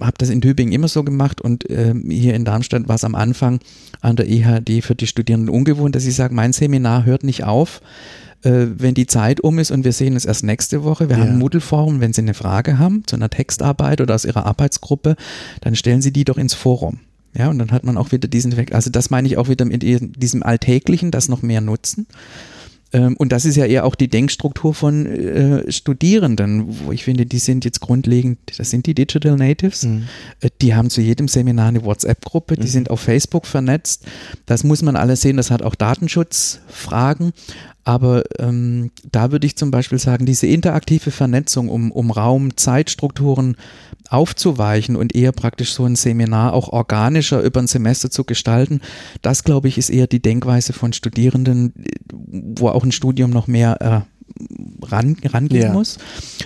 [0.00, 3.14] habe das in Tübingen immer so gemacht und ähm, hier in Darmstadt war es am
[3.14, 3.60] Anfang
[4.00, 7.82] an der EHD für die Studierenden ungewohnt, dass ich sage, mein Seminar hört nicht auf,
[8.42, 11.08] äh, wenn die Zeit um ist und wir sehen es erst nächste Woche.
[11.08, 11.24] Wir Ja.
[11.24, 15.16] haben Moodle-Forum, wenn Sie eine Frage haben zu einer Textarbeit oder aus Ihrer Arbeitsgruppe,
[15.60, 17.00] dann stellen Sie die doch ins Forum.
[17.34, 18.74] Ja, und dann hat man auch wieder diesen Effekt.
[18.74, 22.06] Also das meine ich auch wieder mit diesem Alltäglichen, das noch mehr nutzen.
[22.92, 27.26] Ähm, Und das ist ja eher auch die Denkstruktur von äh, Studierenden, wo ich finde,
[27.26, 30.04] die sind jetzt grundlegend, das sind die Digital Natives, Mhm.
[30.40, 34.04] Äh, die haben zu jedem Seminar eine WhatsApp-Gruppe, die sind auf Facebook vernetzt.
[34.46, 37.32] Das muss man alles sehen, das hat auch Datenschutzfragen.
[37.84, 43.56] Aber ähm, da würde ich zum Beispiel sagen, diese interaktive Vernetzung, um, um Raum, Zeitstrukturen
[44.08, 48.80] aufzuweichen und eher praktisch so ein Seminar auch organischer über ein Semester zu gestalten,
[49.22, 51.72] das glaube ich ist eher die Denkweise von Studierenden,
[52.32, 54.00] wo auch ein Studium noch mehr äh,
[54.86, 55.72] ran, rangehen Ja.
[55.72, 55.98] muss.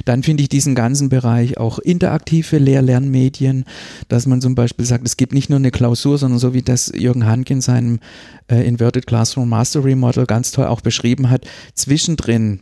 [0.05, 3.65] Dann finde ich diesen ganzen Bereich auch interaktive Lehr-Lernmedien,
[4.09, 6.93] dass man zum Beispiel sagt, es gibt nicht nur eine Klausur, sondern so wie das
[6.95, 8.01] Jürgen Hanke in seinem
[8.51, 12.61] äh, Inverted Classroom Mastery Model ganz toll auch beschrieben hat, zwischendrin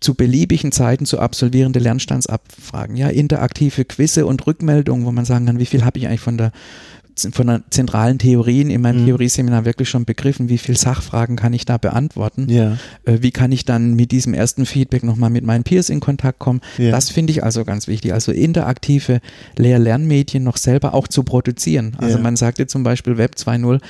[0.00, 5.58] zu beliebigen Zeiten zu absolvierende Lernstandsabfragen, ja, interaktive Quizze und Rückmeldungen, wo man sagen kann,
[5.58, 6.52] wie viel habe ich eigentlich von der
[7.32, 9.06] von der zentralen Theorien in meinem mhm.
[9.06, 12.46] Theorieseminar wirklich schon begriffen, wie viele Sachfragen kann ich da beantworten.
[12.48, 12.78] Ja.
[13.04, 16.38] Äh, wie kann ich dann mit diesem ersten Feedback nochmal mit meinen Peers in Kontakt
[16.38, 16.60] kommen.
[16.78, 16.90] Ja.
[16.90, 18.12] Das finde ich also ganz wichtig.
[18.12, 19.20] Also interaktive
[19.56, 21.92] Lehr-Lernmedien noch selber auch zu produzieren.
[21.98, 22.22] Also ja.
[22.22, 23.80] man sagte zum Beispiel Web 2.0,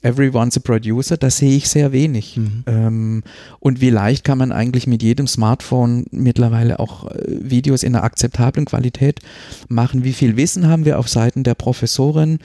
[0.00, 2.36] Everyone's a Producer, das sehe ich sehr wenig.
[2.36, 2.62] Mhm.
[2.66, 3.22] Ähm,
[3.58, 8.04] und wie leicht kann man eigentlich mit jedem Smartphone mittlerweile auch äh, Videos in einer
[8.04, 9.20] akzeptablen Qualität
[9.68, 10.04] machen?
[10.04, 12.38] Wie viel Wissen haben wir auf Seiten der Professoren?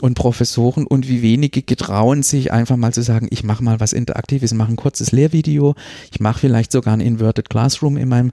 [0.00, 3.92] Und Professoren und wie wenige getrauen sich einfach mal zu sagen, ich mache mal was
[3.92, 5.74] Interaktives, mache ein kurzes Lehrvideo,
[6.12, 8.32] ich mache vielleicht sogar ein Inverted Classroom in meinem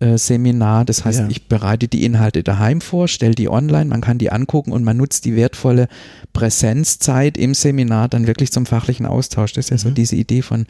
[0.00, 0.84] äh, Seminar.
[0.84, 1.28] Das heißt, ja.
[1.28, 4.96] ich bereite die Inhalte daheim vor, stelle die online, man kann die angucken und man
[4.96, 5.88] nutzt die wertvolle
[6.32, 9.52] Präsenzzeit im Seminar dann wirklich zum fachlichen Austausch.
[9.52, 9.80] Das ist ja mhm.
[9.80, 10.66] so diese Idee von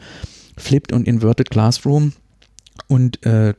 [0.57, 2.13] Flipped und Inverted Classroom.
[2.87, 3.53] Und äh,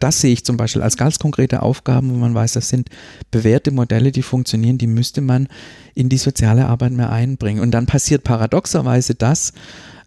[0.00, 2.90] das sehe ich zum Beispiel als ganz konkrete Aufgaben, wo man weiß, das sind
[3.30, 5.48] bewährte Modelle, die funktionieren, die müsste man
[5.94, 7.60] in die soziale Arbeit mehr einbringen.
[7.62, 9.52] Und dann passiert paradoxerweise das,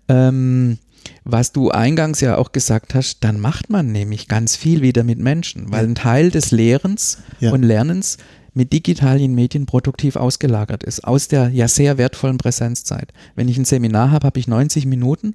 [0.08, 0.78] ähm,
[1.24, 5.20] was du eingangs ja auch gesagt hast, dann macht man nämlich ganz viel wieder mit
[5.20, 7.52] Menschen, weil ein Teil des Lehrens ja.
[7.52, 8.18] und Lernens
[8.60, 13.14] mit digitalen Medien produktiv ausgelagert ist, aus der ja sehr wertvollen Präsenzzeit.
[13.34, 15.34] Wenn ich ein Seminar habe, habe ich 90 Minuten.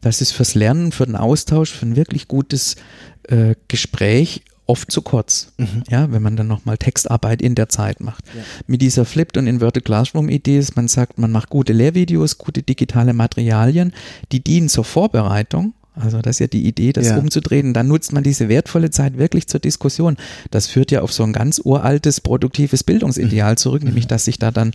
[0.00, 2.74] Das ist fürs Lernen, für den Austausch, für ein wirklich gutes
[3.28, 5.52] äh, Gespräch oft zu kurz.
[5.56, 5.84] Mhm.
[5.88, 8.24] Ja, wenn man dann nochmal Textarbeit in der Zeit macht.
[8.34, 8.42] Ja.
[8.66, 12.64] Mit dieser Flipped und Inverted Classroom Idee ist, man sagt, man macht gute Lehrvideos, gute
[12.64, 13.92] digitale Materialien,
[14.32, 15.74] die dienen zur Vorbereitung.
[15.94, 17.18] Also das ist ja die Idee, das ja.
[17.18, 17.72] umzudrehen.
[17.72, 20.16] Dann nutzt man diese wertvolle Zeit wirklich zur Diskussion.
[20.50, 23.88] Das führt ja auf so ein ganz uraltes, produktives Bildungsideal zurück, mhm.
[23.88, 24.72] nämlich dass sich da dann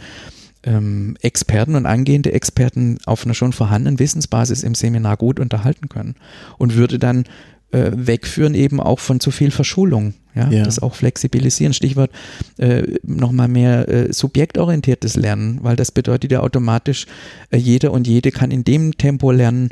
[0.63, 6.15] ähm, Experten und angehende Experten auf einer schon vorhandenen Wissensbasis im Seminar gut unterhalten können
[6.57, 7.25] und würde dann
[7.71, 10.13] äh, wegführen eben auch von zu viel Verschulung.
[10.35, 10.63] Ja, ja.
[10.63, 11.73] das auch flexibilisieren.
[11.73, 12.11] Stichwort
[12.57, 17.07] äh, nochmal mehr äh, subjektorientiertes Lernen, weil das bedeutet ja automatisch,
[17.49, 19.69] äh, jeder und jede kann in dem Tempo lernen,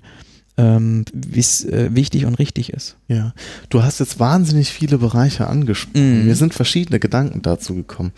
[0.58, 2.98] ähm, wie es äh, wichtig und richtig ist.
[3.08, 3.34] Ja,
[3.70, 6.24] du hast jetzt wahnsinnig viele Bereiche angesprochen.
[6.24, 6.26] Mm.
[6.26, 8.12] Mir sind verschiedene Gedanken dazu gekommen.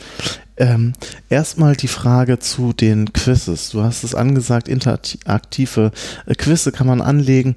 [0.56, 0.93] Ähm,
[1.30, 3.69] erstmal die Frage zu den Quizzes.
[3.69, 5.91] Du hast es angesagt, interaktive
[6.25, 7.56] äh, Quizze kann man anlegen.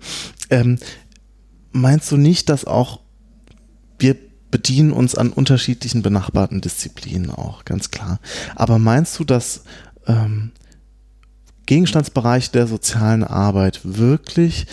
[0.50, 0.78] Ähm,
[1.70, 3.00] meinst du nicht, dass auch
[3.98, 4.16] wir
[4.50, 8.20] bedienen uns an unterschiedlichen benachbarten Disziplinen auch, ganz klar.
[8.56, 9.62] Aber meinst du, dass
[10.06, 10.50] ähm,
[11.72, 14.66] Gegenstandsbereich der sozialen Arbeit wirklich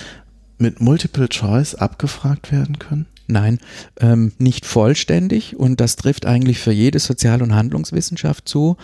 [0.58, 3.06] mit Multiple Choice abgefragt werden können?
[3.26, 3.60] Nein,
[4.02, 8.76] ähm, nicht vollständig und das trifft eigentlich für jede Sozial- und Handlungswissenschaft zu.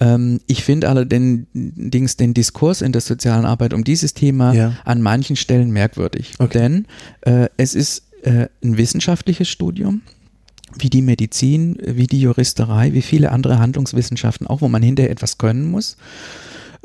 [0.00, 4.72] Ähm, ich finde allerdings den Diskurs in der sozialen Arbeit um dieses Thema ja.
[4.84, 6.32] an manchen Stellen merkwürdig.
[6.40, 6.58] Okay.
[6.58, 6.86] Denn
[7.20, 10.02] äh, es ist äh, ein wissenschaftliches Studium
[10.76, 15.38] wie die Medizin, wie die Juristerei, wie viele andere Handlungswissenschaften auch, wo man hinterher etwas
[15.38, 15.96] können muss.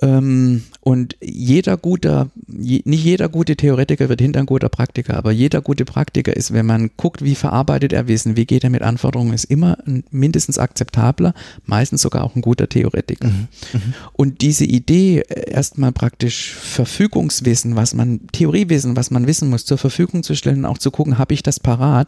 [0.02, 5.62] Ähm, und jeder guter, nicht jeder gute Theoretiker wird hinter ein guter Praktiker, aber jeder
[5.62, 9.34] gute Praktiker ist, wenn man guckt, wie verarbeitet er Wissen, wie geht er mit Anforderungen,
[9.34, 11.34] ist immer ein mindestens akzeptabler,
[11.66, 13.30] meistens sogar auch ein guter Theoretiker.
[13.30, 13.48] Mhm.
[13.74, 13.94] Mhm.
[14.14, 19.78] Und diese Idee, äh, erstmal praktisch Verfügungswissen, was man, Theoriewissen, was man wissen muss, zur
[19.78, 22.08] Verfügung zu stellen, auch zu gucken, habe ich das parat,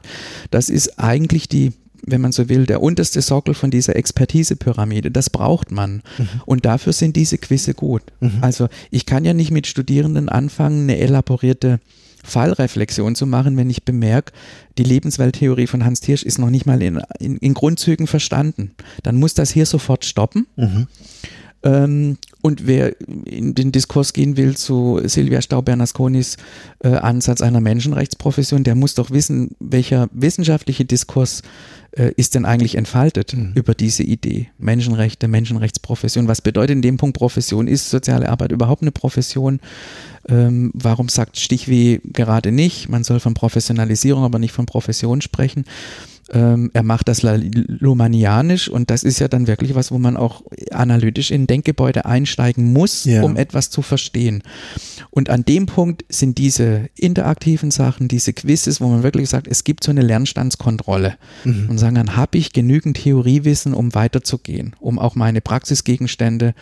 [0.52, 1.72] das ist eigentlich die
[2.06, 5.12] wenn man so will, der unterste Sockel von dieser Expertisepyramide.
[5.12, 6.02] Das braucht man.
[6.18, 6.28] Mhm.
[6.46, 8.04] Und dafür sind diese Quizze gut.
[8.20, 8.40] Mhm.
[8.42, 11.80] Also ich kann ja nicht mit Studierenden anfangen, eine elaborierte
[12.24, 14.34] Fallreflexion zu machen, wenn ich bemerke,
[14.78, 18.72] die Lebenswelttheorie von Hans Thiersch ist noch nicht mal in, in, in Grundzügen verstanden.
[19.04, 20.46] Dann muss das hier sofort stoppen.
[20.56, 20.88] Mhm.
[21.64, 22.96] Ähm, und wer
[23.26, 26.38] in den Diskurs gehen will zu Silvia Stau-Bernasconis
[26.80, 31.42] äh, Ansatz einer Menschenrechtsprofession, der muss doch wissen, welcher wissenschaftliche Diskurs
[31.92, 33.54] äh, ist denn eigentlich entfaltet mhm.
[33.56, 34.50] über diese Idee.
[34.60, 36.28] Menschenrechte, Menschenrechtsprofession.
[36.28, 37.68] Was bedeutet in dem Punkt Profession?
[37.68, 39.60] Ist soziale Arbeit überhaupt eine Profession?
[40.30, 42.90] Ähm, warum sagt Stichweh gerade nicht?
[42.90, 45.66] Man soll von Professionalisierung, aber nicht von Profession sprechen.
[46.34, 50.44] Ähm, er macht das lomanianisch und das ist ja dann wirklich was, wo man auch
[50.72, 53.24] analytisch in Denkgebäude einsteigen muss, ja.
[53.24, 54.44] um etwas zu verstehen.
[55.10, 59.64] Und an dem Punkt sind diese interaktiven Sachen, diese Quizzes, wo man wirklich sagt, es
[59.64, 61.70] gibt so eine Lernstandskontrolle mhm.
[61.70, 66.54] und sagen, dann habe ich genügend Theoriewissen, um weiterzugehen, um auch meine Praxisgegenstände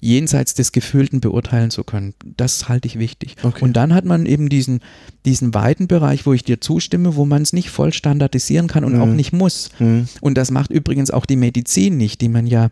[0.00, 2.14] jenseits des Gefühlten beurteilen zu können.
[2.36, 3.36] Das halte ich wichtig.
[3.42, 3.62] Okay.
[3.62, 4.80] Und dann hat man eben diesen,
[5.24, 8.94] diesen weiten Bereich, wo ich dir zustimme, wo man es nicht voll standardisieren kann und
[8.94, 9.02] mhm.
[9.02, 9.70] auch nicht muss.
[9.78, 10.08] Mhm.
[10.20, 12.70] Und das macht übrigens auch die Medizin nicht, die man ja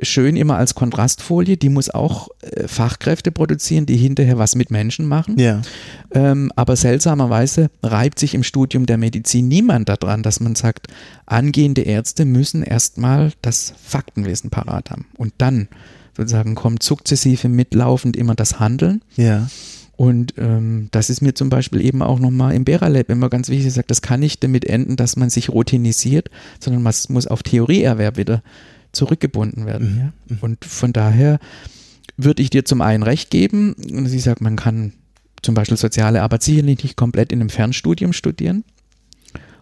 [0.00, 5.06] schön immer als Kontrastfolie, die muss auch äh, Fachkräfte produzieren, die hinterher was mit Menschen
[5.06, 5.38] machen.
[5.38, 5.62] Ja.
[6.12, 10.88] Ähm, aber seltsamerweise reibt sich im Studium der Medizin niemand daran, dass man sagt,
[11.26, 15.06] angehende Ärzte müssen erstmal das Faktenwissen parat haben.
[15.16, 15.68] Und dann
[16.16, 19.02] sozusagen kommt sukzessive mitlaufend immer das Handeln.
[19.16, 19.48] Ja.
[19.96, 23.48] Und ähm, das ist mir zum Beispiel eben auch nochmal im Bera Lab immer ganz
[23.48, 27.42] wichtig gesagt, das kann nicht damit enden, dass man sich routinisiert, sondern man muss auf
[27.44, 28.42] Theorieerwerb wieder
[28.90, 29.94] zurückgebunden werden.
[29.94, 29.98] Mhm.
[30.30, 30.36] Ja?
[30.40, 31.38] Und von daher
[32.16, 34.92] würde ich dir zum einen recht geben, und sie sagt, man kann
[35.42, 38.64] zum Beispiel soziale Arbeit sicherlich nicht komplett in einem Fernstudium studieren,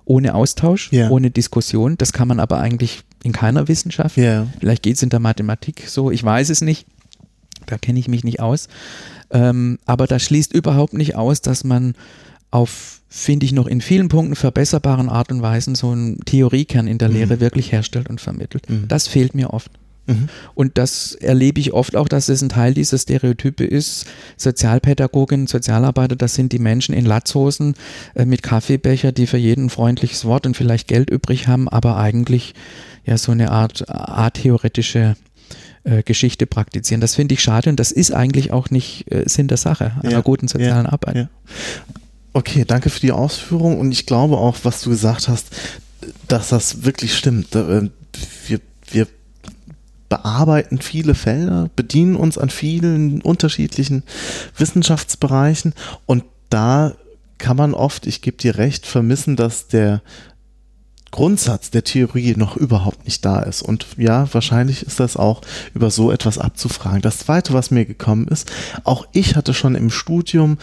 [0.05, 1.11] ohne Austausch, Ja.
[1.11, 1.97] ohne Diskussion.
[1.99, 4.17] Das kann man aber eigentlich in keiner Wissenschaft.
[4.17, 4.47] Ja.
[4.61, 6.87] Vielleicht geht es in der Mathematik so, ich weiß es nicht.
[7.67, 8.69] Da kenne ich mich nicht aus.
[9.31, 11.95] Ähm, aber das schließt überhaupt nicht aus, dass man
[12.51, 16.99] auf, finde ich, noch in vielen Punkten verbesserbaren Art und Weisen so einen Theoriekern in
[16.99, 18.69] der Lehre wirklich herstellt und vermittelt.
[18.69, 18.89] Mhm.
[18.89, 19.71] Das fehlt mir oft.
[20.07, 20.29] Mhm.
[20.55, 24.07] Und das erlebe ich oft auch, dass es ein Teil dieser Stereotype ist.
[24.37, 27.75] Sozialpädagoginnen, Sozialarbeiter, das sind die Menschen in Latzhosen
[28.15, 31.97] äh, mit Kaffeebecher, die für jeden ein freundliches Wort und vielleicht Geld übrig haben, aber
[31.97, 32.55] eigentlich
[33.05, 35.17] ja so eine Art atheoretische
[35.85, 37.01] äh, Geschichte praktizieren.
[37.01, 40.13] Das finde ich schade und das ist eigentlich auch nicht äh, Sinn der Sache einer
[40.13, 41.17] Ja, guten sozialen ja, Arbeit.
[41.17, 41.29] ja.
[42.33, 45.49] Okay, danke für die Ausführung und ich glaube auch, was du gesagt hast,
[46.29, 47.55] dass das wirklich stimmt.
[47.55, 47.91] Äh,
[48.47, 49.07] Wir, wir
[50.09, 54.03] bearbeiten viele Felder, bedienen uns an vielen unterschiedlichen
[54.59, 55.73] Wissenschaftsbereichen
[56.07, 56.95] und da
[57.39, 60.03] kann man oft, ich gebe dir recht, vermissen, dass der
[61.13, 63.63] Grundsatz der Theorie noch überhaupt nicht da ist.
[63.63, 65.43] Und ja, wahrscheinlich ist das auch
[65.75, 67.03] über so etwas abzufragen.
[67.03, 68.51] Das Zweite, was mir gekommen ist,
[68.83, 70.59] auch ich hatte schon im Studium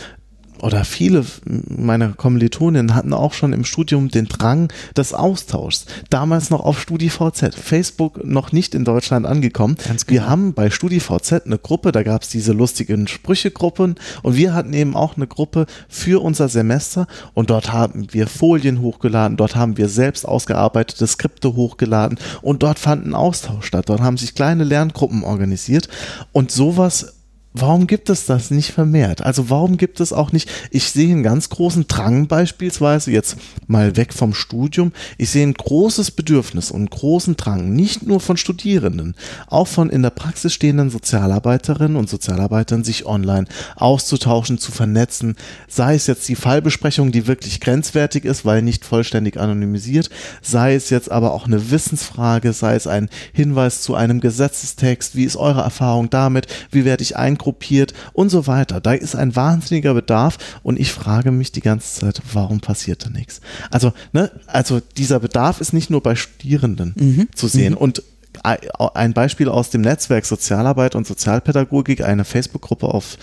[0.61, 5.85] oder viele meiner Kommilitoninnen hatten auch schon im Studium den Drang des Austauschs.
[6.09, 7.55] Damals noch auf StudiVZ.
[7.55, 9.75] Facebook noch nicht in Deutschland angekommen.
[9.85, 10.31] Ganz Wir genau.
[10.31, 14.95] haben bei StudiVZ eine Gruppe, da gab es diese lustigen Sprüchegruppen und wir hatten eben
[14.95, 19.89] auch eine Gruppe für unser Semester und dort haben wir Folien hochgeladen, dort haben wir
[19.89, 23.89] selbst ausgearbeitete Skripte hochgeladen und dort fand ein Austausch statt.
[23.89, 25.89] Dort haben sich kleine Lerngruppen organisiert
[26.31, 27.18] und sowas
[27.61, 29.21] Warum gibt es das nicht vermehrt?
[29.21, 33.35] Also warum gibt es auch nicht, ich sehe einen ganz großen Drang beispielsweise, jetzt
[33.67, 38.21] mal weg vom Studium, ich sehe ein großes Bedürfnis und einen großen Drang, nicht nur
[38.21, 39.13] von Studierenden,
[39.47, 43.45] auch von in der Praxis stehenden Sozialarbeiterinnen und Sozialarbeitern, sich online
[43.75, 45.35] auszutauschen, zu vernetzen,
[45.67, 50.09] sei es jetzt die Fallbesprechung, die wirklich grenzwertig ist, weil nicht vollständig anonymisiert,
[50.41, 55.25] sei es jetzt aber auch eine Wissensfrage, sei es ein Hinweis zu einem Gesetzestext, wie
[55.25, 57.17] ist eure Erfahrung damit, wie werde ich
[57.49, 58.79] eingruppiert und so weiter.
[58.79, 63.09] Da ist ein wahnsinniger Bedarf und ich frage mich die ganze Zeit, warum passiert da
[63.09, 63.41] nichts?
[63.71, 68.03] Also, ne, also dieser Bedarf ist nicht nur bei Studierenden zu sehen und
[68.43, 73.17] ein Beispiel aus dem Netzwerk Sozialarbeit und Sozialpädagogik, eine Facebook-Gruppe auf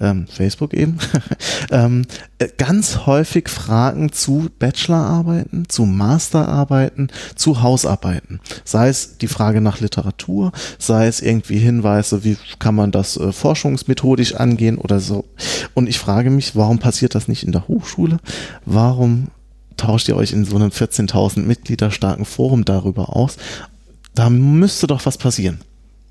[0.00, 0.98] ähm, Facebook eben,
[1.70, 2.04] ähm,
[2.38, 8.40] äh, ganz häufig Fragen zu Bachelorarbeiten, zu Masterarbeiten, zu Hausarbeiten.
[8.64, 13.32] Sei es die Frage nach Literatur, sei es irgendwie Hinweise, wie kann man das äh,
[13.32, 15.24] forschungsmethodisch angehen oder so.
[15.74, 18.18] Und ich frage mich, warum passiert das nicht in der Hochschule?
[18.66, 19.28] Warum
[19.76, 23.36] tauscht ihr euch in so einem 14.000 Mitglieder starken Forum darüber aus?
[24.14, 25.60] Da müsste doch was passieren.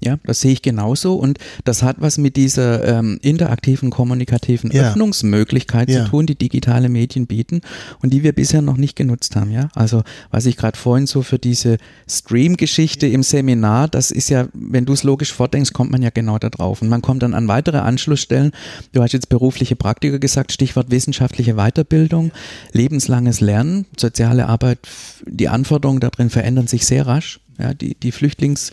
[0.03, 4.89] Ja, das sehe ich genauso und das hat was mit dieser ähm, interaktiven, kommunikativen Ja.
[4.89, 6.05] Öffnungsmöglichkeit Ja.
[6.05, 7.61] zu tun, die digitale Medien bieten
[8.01, 9.51] und die wir bisher noch nicht genutzt haben.
[9.51, 11.77] Ja, also was ich gerade vorhin so für diese
[12.09, 16.39] Stream-Geschichte im Seminar, das ist ja, wenn du es logisch vordenkst, kommt man ja genau
[16.39, 18.53] da drauf und man kommt dann an weitere Anschlussstellen.
[18.93, 22.31] Du hast jetzt berufliche Praktiker gesagt, Stichwort wissenschaftliche Weiterbildung,
[22.73, 24.79] lebenslanges Lernen, soziale Arbeit,
[25.27, 27.39] die Anforderungen darin verändern sich sehr rasch.
[27.61, 28.71] Ja, die, die Flüchtlings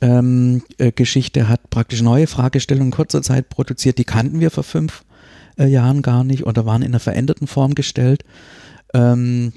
[0.00, 4.64] ähm, äh, Geschichte hat praktisch neue Fragestellungen in kurzer Zeit produziert, die kannten wir vor
[4.64, 5.04] fünf
[5.58, 8.24] äh, Jahren gar nicht oder waren in einer veränderten Form gestellt.
[8.94, 9.52] Ähm,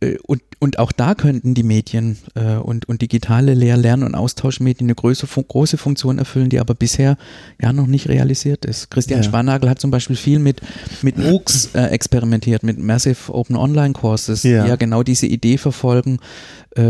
[0.00, 2.16] äh, und, und auch da könnten die Medien
[2.62, 7.18] und, und digitale Lehr-, Lern- und Austauschmedien eine große, große Funktion erfüllen, die aber bisher
[7.60, 8.90] ja noch nicht realisiert ist.
[8.90, 9.24] Christian Ja.
[9.24, 10.62] Spannagel hat zum Beispiel viel mit,
[11.02, 14.62] mit MOOCs experimentiert, mit Massive Open Online Courses, Ja.
[14.62, 16.18] die ja genau diese Idee verfolgen,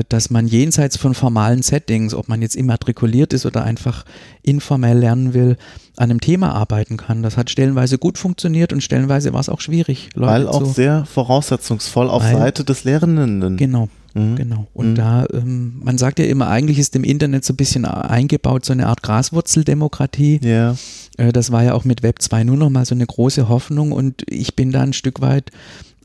[0.09, 4.05] dass man jenseits von formalen Settings, ob man jetzt immatrikuliert ist oder einfach
[4.43, 5.57] informell lernen will,
[5.97, 7.23] an einem Thema arbeiten kann.
[7.23, 10.09] Das hat stellenweise gut funktioniert und stellenweise war es auch schwierig.
[10.15, 13.57] Leute Weil auch zu- sehr voraussetzungsvoll auf Seite des Lernenden.
[13.57, 13.89] Genau.
[14.15, 14.37] Mhm.
[14.37, 14.67] Genau.
[14.75, 14.95] Und Mhm.
[14.95, 18.73] da, ähm, man sagt ja immer, eigentlich ist im Internet so ein bisschen eingebaut, so
[18.73, 20.41] eine Art Graswurzeldemokratie.
[20.43, 20.77] Ja,
[21.17, 23.93] Äh, das war ja auch mit Web 2 nur noch mal so eine große Hoffnung
[23.93, 25.51] und ich bin da ein Stück weit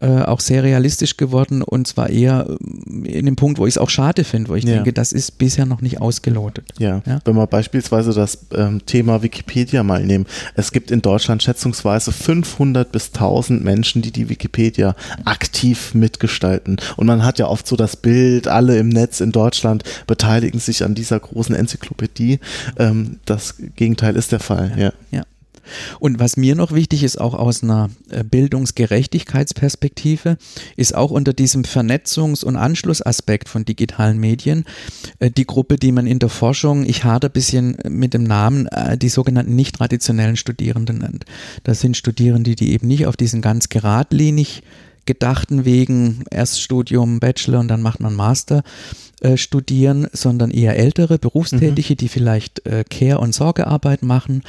[0.01, 3.77] äh, auch sehr realistisch geworden und zwar eher äh, in dem Punkt, wo ich es
[3.77, 4.75] auch schade finde, wo ich Ja.
[4.75, 6.65] denke, das ist bisher noch nicht ausgelotet.
[6.77, 7.01] Ja.
[7.05, 7.19] Ja.
[7.25, 10.25] wenn wir beispielsweise das ähm, Thema Wikipedia mal nehmen.
[10.55, 14.95] Es gibt in Deutschland schätzungsweise 500 bis 1000 Menschen, die die Wikipedia
[15.25, 16.77] aktiv mitgestalten.
[16.97, 20.83] Und man hat ja oft so das Bild, alle im Netz in Deutschland beteiligen sich
[20.83, 22.39] an dieser großen Enzyklopädie.
[22.77, 24.91] Ähm, das Gegenteil ist der Fall, ja.
[25.11, 25.23] Ja.
[25.99, 30.37] Und was mir noch wichtig ist, auch aus einer äh, Bildungsgerechtigkeitsperspektive,
[30.75, 34.65] ist auch unter diesem Vernetzungs- und Anschlussaspekt von digitalen Medien
[35.19, 38.67] äh, die Gruppe, die man in der Forschung, ich hader ein bisschen mit dem Namen,
[38.67, 41.25] äh, die sogenannten nicht traditionellen Studierenden nennt.
[41.63, 44.61] Das sind Studierende, die eben nicht auf diesen ganz geradlinig
[45.05, 48.61] gedachten Wegen, Erststudium, Bachelor und dann macht man Master,
[49.21, 54.43] äh, studieren, sondern eher ältere Berufstätige, die vielleicht äh, Care- und Sorgearbeit machen,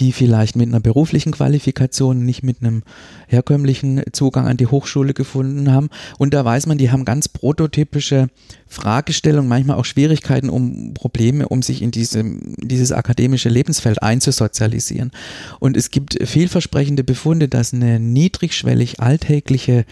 [0.00, 2.82] die vielleicht mit einer beruflichen Qualifikation, nicht mit einem
[3.28, 5.90] herkömmlichen Zugang an die Hochschule gefunden haben.
[6.18, 8.28] Und da weiß man, die haben ganz prototypische
[8.66, 12.24] Fragestellungen, manchmal auch Schwierigkeiten, um Probleme, um sich in diese,
[12.58, 15.12] dieses akademische Lebensfeld einzusozialisieren.
[15.60, 19.84] Und es gibt vielversprechende Befunde, dass eine niedrigschwellig alltägliche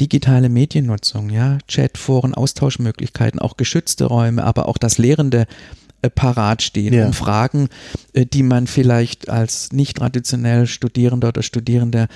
[0.00, 5.46] digitale Mediennutzung, ja, Chatforen, Austauschmöglichkeiten, auch geschützte Räume, aber auch das Lehrende
[6.00, 7.06] äh, parat stehen, Ja.
[7.06, 7.68] um Fragen,
[8.12, 12.06] äh, die man vielleicht als nicht traditionell Studierender oder Studierende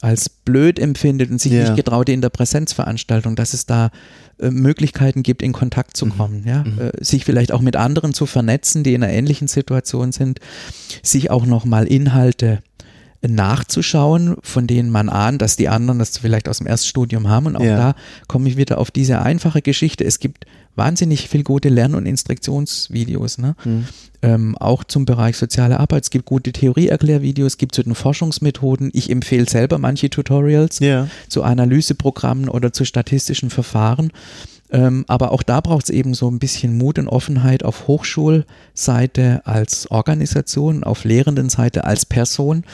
[0.00, 1.62] als blöd empfindet und sich Ja.
[1.62, 3.90] nicht getraut in der Präsenzveranstaltung, dass es da
[4.38, 5.94] äh, Möglichkeiten gibt, in Kontakt Mhm.
[5.94, 9.48] zu kommen, ja, äh, sich vielleicht auch mit anderen zu vernetzen, die in einer ähnlichen
[9.48, 10.38] Situation sind,
[11.02, 12.62] sich auch nochmal Inhalte
[13.26, 17.46] nachzuschauen, von denen man ahnt, dass die anderen das vielleicht aus dem Erststudium haben.
[17.46, 17.76] Und auch Ja.
[17.76, 17.94] da
[18.28, 20.04] komme ich wieder auf diese einfache Geschichte.
[20.04, 20.44] Es gibt
[20.74, 23.54] wahnsinnig viel gute Lern- und Instruktionsvideos, ne?
[24.22, 26.04] Ähm, auch zum Bereich soziale Arbeit.
[26.04, 28.90] Es gibt gute Theorieerklärvideos, es gibt zu den Forschungsmethoden.
[28.94, 31.08] Ich empfehle selber manche Tutorials Ja.
[31.28, 34.12] zu Analyseprogrammen oder zu statistischen Verfahren.
[34.70, 39.42] Ähm, aber auch da braucht es eben so ein bisschen Mut und Offenheit auf Hochschulseite
[39.44, 42.64] als Organisation, auf Lehrendenseite als Person,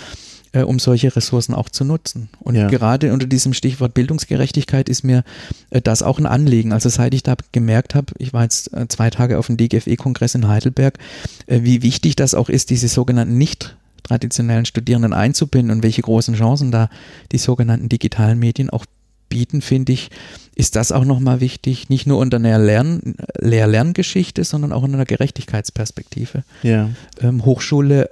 [0.53, 2.29] äh, um solche Ressourcen auch zu nutzen.
[2.41, 2.69] Und Ja.
[2.69, 5.25] gerade unter diesem Stichwort Bildungsgerechtigkeit ist mir
[5.71, 6.73] äh, das auch ein Anliegen.
[6.73, 10.35] Also seit ich da gemerkt habe, ich war jetzt äh, zwei Tage auf dem DGFE-Kongress
[10.35, 10.99] in Heidelberg,
[11.47, 16.35] äh, wie wichtig das auch ist, diese sogenannten nicht traditionellen Studierenden einzubinden und welche großen
[16.35, 16.89] Chancen da
[17.33, 18.87] die sogenannten digitalen Medien auch
[19.29, 20.09] bieten, finde ich,
[20.55, 25.05] ist das auch nochmal wichtig, nicht nur unter einer Lern Lehr-Lerngeschichte, sondern auch in einer
[25.05, 26.89] Gerechtigkeitsperspektive, Ja.
[27.21, 28.09] ähm, Hochschule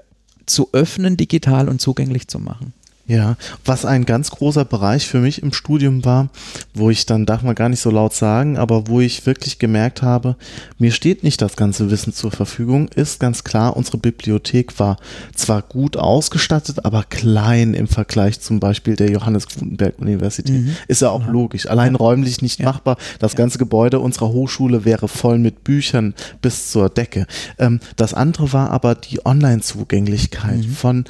[0.46, 2.72] zu öffnen, digital und zugänglich zu machen.
[3.08, 6.28] Ja, was ein ganz großer Bereich für mich im Studium war,
[6.74, 10.02] wo ich dann, darf man gar nicht so laut sagen, aber wo ich wirklich gemerkt
[10.02, 10.34] habe,
[10.78, 14.96] mir steht nicht das ganze Wissen zur Verfügung, ist ganz klar, unsere Bibliothek war
[15.36, 20.76] zwar gut ausgestattet, aber klein im Vergleich zum Beispiel der Johannes Gutenberg Universität.
[20.88, 22.96] Ist ja auch logisch, allein räumlich nicht machbar.
[23.20, 27.26] Das ganze Gebäude unserer Hochschule wäre voll mit Büchern bis zur Decke.
[27.58, 31.04] Ähm, das andere war aber die Online-Zugänglichkeit von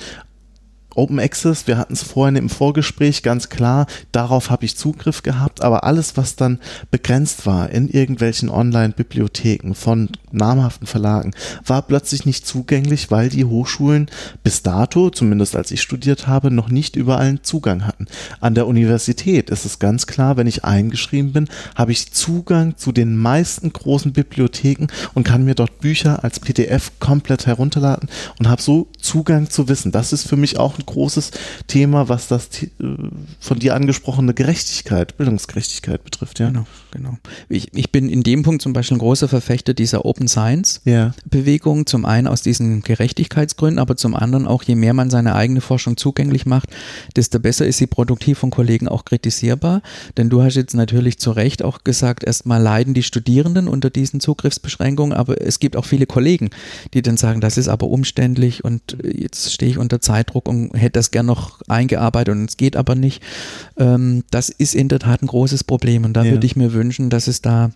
[0.96, 5.62] Open Access, wir hatten es vorhin im Vorgespräch ganz klar, darauf habe ich Zugriff gehabt,
[5.62, 6.58] aber alles, was dann
[6.90, 11.32] begrenzt war in irgendwelchen Online-Bibliotheken von namhaften Verlagen,
[11.64, 14.10] war plötzlich nicht zugänglich, weil die Hochschulen
[14.42, 18.06] bis dato, zumindest als ich studiert habe, noch nicht überall Zugang hatten.
[18.40, 22.92] An der Universität ist es ganz klar, wenn ich eingeschrieben bin, habe ich Zugang zu
[22.92, 28.62] den meisten großen Bibliotheken und kann mir dort Bücher als PDF komplett herunterladen und habe
[28.62, 29.92] so Zugang zu Wissen.
[29.92, 31.30] Das ist für mich auch ein großes
[31.68, 32.68] Thema, was das äh,
[33.38, 36.48] von dir angesprochene Gerechtigkeit, Bildungsgerechtigkeit betrifft, ja.
[36.48, 37.16] Genau, genau.
[37.48, 41.14] Ich, ich bin in dem Punkt zum Beispiel ein großer Verfechter dieser Open Science Ja.
[41.24, 41.86] Bewegung.
[41.86, 45.96] Zum einen aus diesen Gerechtigkeitsgründen, aber zum anderen auch, je mehr man seine eigene Forschung
[45.96, 46.70] zugänglich macht,
[47.14, 49.82] desto besser ist sie produktiv von Kollegen auch kritisierbar.
[50.16, 54.18] Denn du hast jetzt natürlich zu Recht auch gesagt, erstmal leiden die Studierenden unter diesen
[54.18, 56.50] Zugriffsbeschränkungen, aber es gibt auch viele Kollegen,
[56.92, 60.92] die dann sagen, das ist aber umständlich und jetzt stehe ich unter Zeitdruck und hätte
[60.98, 63.22] das gern noch eingearbeitet und es geht aber nicht.
[63.76, 66.32] Ähm, das ist in der Tat ein großes Problem und da Ja.
[66.32, 67.70] würde ich mir wünschen, dass es da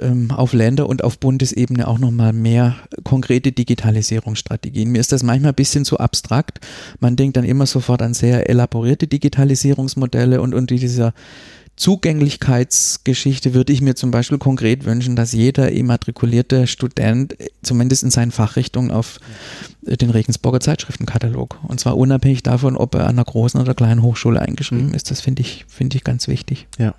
[0.00, 4.90] ähm, auf Länder- und auf Bundesebene auch nochmal mehr konkrete Digitalisierungsstrategien.
[4.90, 6.58] Mir ist das manchmal ein bisschen zu abstrakt.
[6.98, 11.14] Man denkt dann immer sofort an sehr elaborierte Digitalisierungsmodelle und unter dieser
[11.76, 18.10] Zugänglichkeitsgeschichte würde ich mir zum Beispiel konkret wünschen, dass jeder immatrikulierte Student äh, zumindest in
[18.10, 19.18] seinen Fachrichtungen auf
[19.86, 24.40] den Regensburger Zeitschriftenkatalog und zwar unabhängig davon, ob er an einer großen oder kleinen Hochschule
[24.40, 25.10] eingeschrieben ist.
[25.10, 26.66] Das finde ich, finde ich ganz wichtig.
[26.78, 26.94] Ja.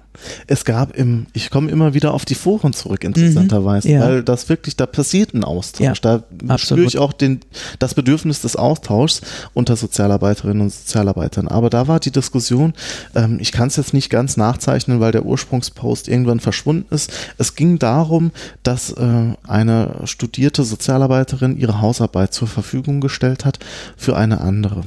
[0.47, 3.99] Es gab im, ich komme immer wieder auf die Foren zurück, interessanterweise, Mhm, ja.
[4.01, 5.85] weil das wirklich, da passiert ein Austausch.
[5.85, 5.93] Ja,
[6.31, 7.41] da spüre ich auch den,
[7.79, 9.21] das Bedürfnis des Austauschs
[9.53, 11.49] unter Sozialarbeiterinnen und Sozialarbeitern.
[11.49, 12.73] Aber da war die Diskussion,
[13.13, 17.11] ähm, ich kann es jetzt nicht ganz nachzeichnen, weil der Ursprungspost irgendwann verschwunden ist.
[17.37, 18.31] Es ging darum,
[18.63, 23.59] dass äh, eine studierte Sozialarbeiterin ihre Hausarbeit zur Verfügung gestellt hat
[23.97, 24.83] für eine andere.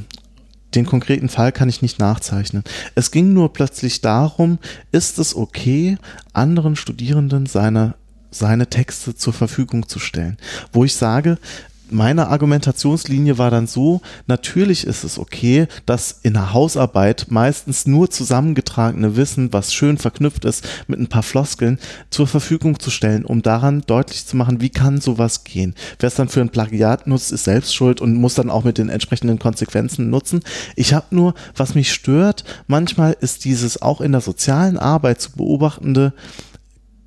[0.74, 2.62] Den konkreten Fall kann ich nicht nachzeichnen.
[2.95, 4.59] Es ging nur plötzlich darum,
[4.93, 5.97] ist es okay,
[6.34, 7.95] anderen Studierenden seine,
[8.30, 10.36] seine Texte zur Verfügung zu stellen?
[10.72, 11.39] Wo ich sage,
[11.91, 18.11] meine Argumentationslinie war dann so, natürlich ist es okay, dass in der Hausarbeit meistens nur
[18.11, 21.78] zusammengetragene Wissen, was schön verknüpft ist mit ein paar Floskeln,
[22.11, 25.74] zur Verfügung zu stellen, um daran deutlich zu machen, wie kann sowas gehen.
[25.99, 28.78] Wer es dann für ein Plagiat nutzt, ist selbst schuld und muss dann auch mit
[28.78, 30.41] den entsprechenden Konsequenzen nutzen.
[30.76, 35.32] Ich habe nur, was mich stört, manchmal ist dieses auch in der sozialen Arbeit zu
[35.32, 36.12] beobachtende,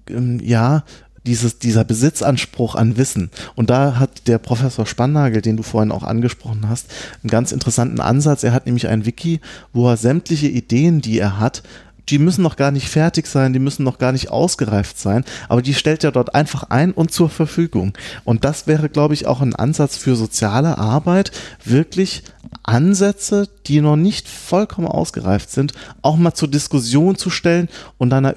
[0.10, 0.84] ähm, ja,
[1.26, 3.30] dieses, dieser Besitzanspruch an Wissen.
[3.56, 6.88] Und da hat der Professor Spannagel, den du vorhin auch angesprochen hast,
[7.24, 8.44] einen ganz interessanten Ansatz.
[8.44, 9.40] Er hat nämlich ein Wiki,
[9.74, 11.64] wo er sämtliche Ideen, die er hat,
[12.10, 15.62] die müssen noch gar nicht fertig sein, die müssen noch gar nicht ausgereift sein, aber
[15.62, 17.94] die stellt er dort einfach ein und zur Verfügung.
[18.26, 21.32] Und das wäre, glaube ich, auch ein Ansatz für soziale Arbeit,
[21.64, 22.24] wirklich
[22.64, 28.36] Ansätze, die noch nicht vollkommen ausgereift sind, auch mal zur Diskussion zu stellen und einer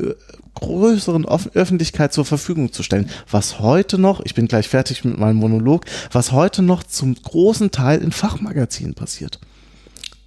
[0.55, 3.11] größeren Off Öffentlichkeit zur Verfügung zu stellen.
[3.31, 7.71] Was heute noch, ich bin gleich fertig mit meinem Monolog, was heute noch zum großen
[7.71, 9.41] Teil in Fachmagazinen passiert.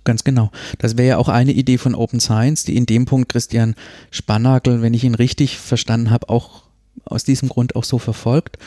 [0.04, 0.52] Ganz genau.
[0.80, 3.76] Das wäre ja auch eine Idee von Open Science, die in dem Punkt Christian
[4.10, 6.64] Spannagel, wenn ich ihn richtig verstanden habe, auch
[7.04, 8.58] aus diesem Grund auch so verfolgt.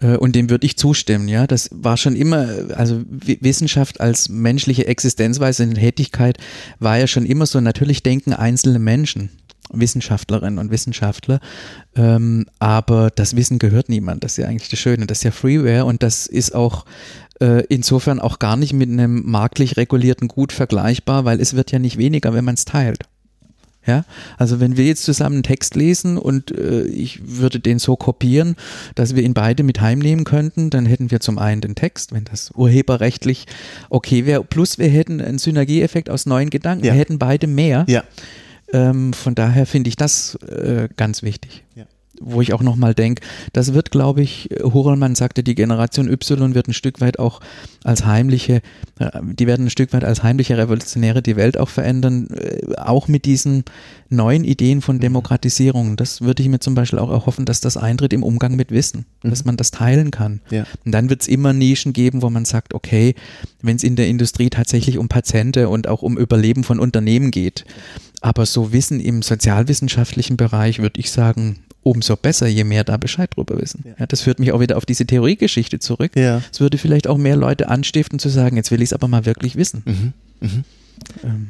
[0.00, 1.46] Äh, Und dem würde ich zustimmen, ja.
[1.46, 6.38] Das war schon immer, also Wissenschaft als menschliche Existenzweise und Tätigkeit
[6.78, 7.60] war ja schon immer so.
[7.60, 9.28] Natürlich denken einzelne Menschen,
[9.72, 11.40] Wissenschaftlerinnen und Wissenschaftler,
[11.96, 14.24] ähm, aber das Wissen gehört niemand.
[14.24, 15.06] Das ist ja eigentlich das Schöne.
[15.06, 16.84] Das ist ja Freeware und das ist auch
[17.40, 21.78] äh, insofern auch gar nicht mit einem marktlich regulierten Gut vergleichbar, weil es wird ja
[21.78, 23.04] nicht weniger, wenn man es teilt.
[23.86, 24.04] Ja,
[24.36, 28.56] also wenn wir jetzt zusammen einen Text lesen und äh, ich würde den so kopieren,
[28.94, 32.24] dass wir ihn beide mit heimnehmen könnten, dann hätten wir zum einen den Text, wenn
[32.24, 33.46] das urheberrechtlich
[33.88, 36.84] okay wäre, plus wir hätten einen Synergieeffekt aus neuen Gedanken.
[36.84, 36.92] Ja.
[36.92, 37.86] Wir hätten beide mehr.
[37.88, 38.04] Ja.
[38.72, 41.64] Ähm, von daher finde ich das äh, ganz wichtig.
[41.74, 41.84] Ja.
[42.22, 43.22] Wo ich auch nochmal denke,
[43.54, 47.40] das wird, glaube ich, Horelmann sagte, die Generation Y wird ein Stück weit auch
[47.82, 48.60] als heimliche,
[48.98, 53.08] äh, die werden ein Stück weit als heimliche Revolutionäre die Welt auch verändern, äh, auch
[53.08, 53.64] mit diesen
[54.10, 55.96] neuen Ideen von Demokratisierung.
[55.96, 59.06] Das würde ich mir zum Beispiel auch erhoffen, dass das eintritt im Umgang mit Wissen,
[59.22, 60.42] dass man das teilen kann.
[60.50, 60.64] Ja.
[60.84, 63.14] Und dann wird es immer Nischen geben, wo man sagt, okay,
[63.62, 67.64] wenn es in der Industrie tatsächlich um Patente und auch um Überleben von Unternehmen geht,
[68.20, 73.30] aber so Wissen im sozialwissenschaftlichen Bereich, würde ich sagen, umso besser, je mehr da Bescheid
[73.34, 73.84] drüber wissen.
[73.98, 74.06] Ja.
[74.06, 76.12] das führt mich auch wieder auf diese Theoriegeschichte zurück.
[76.14, 76.42] Ja.
[76.52, 79.24] Es würde vielleicht auch mehr Leute anstiften zu sagen, jetzt will ich es aber mal
[79.24, 79.82] wirklich wissen.
[80.42, 80.64] Mhm.
[81.24, 81.48] Ähm,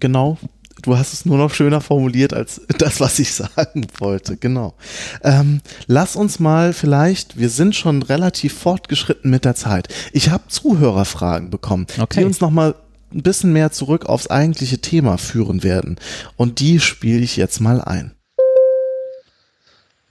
[0.00, 0.38] Genau.
[0.82, 4.36] Du hast es nur noch schöner formuliert als das, was ich sagen wollte.
[4.36, 4.74] Genau.
[5.24, 9.88] Ähm, lass uns mal vielleicht, wir sind schon relativ fortgeschritten mit der Zeit.
[10.12, 12.20] Ich habe Zuhörerfragen bekommen, Okay.
[12.20, 12.76] die uns noch mal
[13.12, 15.96] ein bisschen mehr zurück aufs eigentliche Thema führen werden.
[16.36, 18.12] Und die spiele ich jetzt mal ein.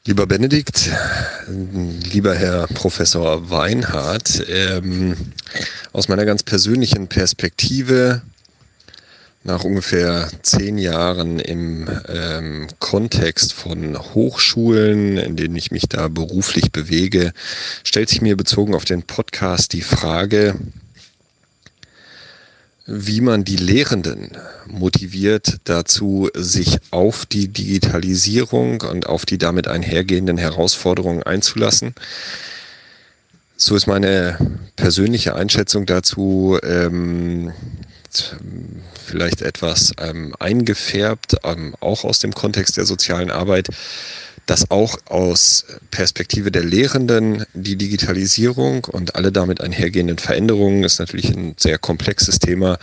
[0.06, 0.90] Lieber Benedikt,
[2.14, 5.18] lieber Herr Professor Weinhardt, ähm,
[5.92, 8.22] aus meiner ganz persönlichen Perspektive,
[9.44, 16.72] nach ungefähr zehn Jahren im ähm, Kontext von Hochschulen, in denen ich mich da beruflich
[16.72, 17.34] bewege,
[17.84, 20.56] stellt sich mir bezogen auf den Podcast die Frage,
[22.88, 24.32] wie man die Lehrenden
[24.66, 31.94] motiviert dazu, sich auf die Digitalisierung und auf die damit einhergehenden Herausforderungen einzulassen.
[33.58, 34.38] So ist meine
[34.78, 37.52] persönliche Einschätzung dazu ähm,
[39.06, 43.68] vielleicht etwas ähm, eingefärbt, ähm, auch aus dem Kontext der sozialen Arbeit
[44.48, 51.30] dass auch aus Perspektive der Lehrenden die Digitalisierung und alle damit einhergehenden Veränderungen ist natürlich
[51.30, 52.80] ein sehr komplexes Thema,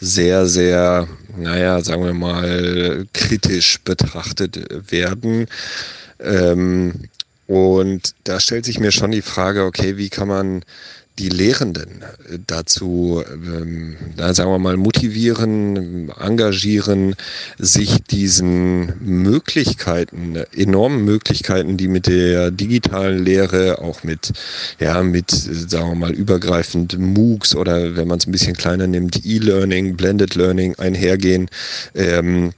[0.00, 5.46] sehr, sehr, naja, sagen wir mal, kritisch betrachtet werden.
[6.20, 7.08] Ähm,
[7.48, 10.64] und da stellt sich mir schon die Frage, okay, wie kann man
[11.18, 12.04] die Lehrenden
[12.46, 17.14] dazu, ähm, sagen wir mal, motivieren, engagieren,
[17.58, 24.32] sich diesen Möglichkeiten, enormen Möglichkeiten, die mit der digitalen Lehre, auch mit,
[24.78, 29.24] ja, mit, sagen wir mal, übergreifend MOOCs oder wenn man es ein bisschen kleiner nimmt,
[29.24, 31.48] E-Learning, Blended Learning einhergehen,
[31.94, 32.52] ähm,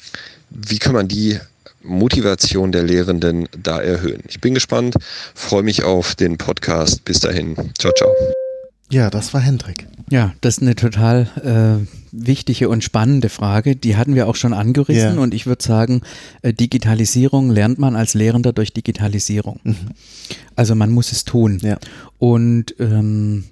[0.51, 1.39] wie kann man die
[1.83, 4.23] Motivation der Lehrenden da erhöhen.
[4.29, 4.95] Ich bin gespannt,
[5.35, 7.05] freue mich auf den Podcast.
[7.05, 7.57] Bis dahin.
[7.79, 8.11] Ciao, ciao.
[8.91, 9.87] Ja, das war Hendrik.
[10.11, 13.77] Ja, das ist eine total äh, wichtige und spannende Frage.
[13.77, 15.21] Die hatten wir auch schon angerissen Ja.
[15.23, 16.01] und ich würde sagen,
[16.43, 19.61] äh, Digitalisierung lernt man als Lehrender durch Digitalisierung.
[20.57, 21.59] Also man muss es tun.
[21.63, 21.79] Ja.
[22.19, 23.45] Und ähm,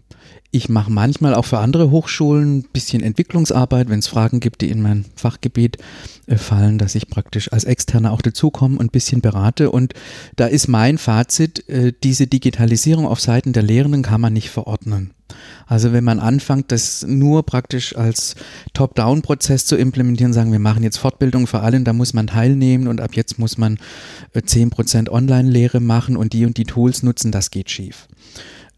[0.51, 4.71] ich mache manchmal auch für andere Hochschulen ein bisschen Entwicklungsarbeit, wenn es Fragen gibt, die
[4.71, 5.77] in mein Fachgebiet
[6.27, 9.71] äh, fallen, dass ich praktisch als Externer auch dazukomme und ein bisschen berate.
[9.71, 9.93] Und
[10.37, 15.11] da ist mein Fazit, äh, diese Digitalisierung auf Seiten der Lehrenden kann man nicht verordnen.
[15.67, 18.35] Also wenn man anfängt, das nur praktisch als
[18.73, 23.03] Top-Down-Prozess zu implementieren, sagen wir machen jetzt Fortbildung für alle, da muss man teilnehmen und
[23.03, 23.79] ab jetzt muss man
[24.33, 28.09] äh, 10% Online-Lehre machen und die und die Tools nutzen, das geht schief.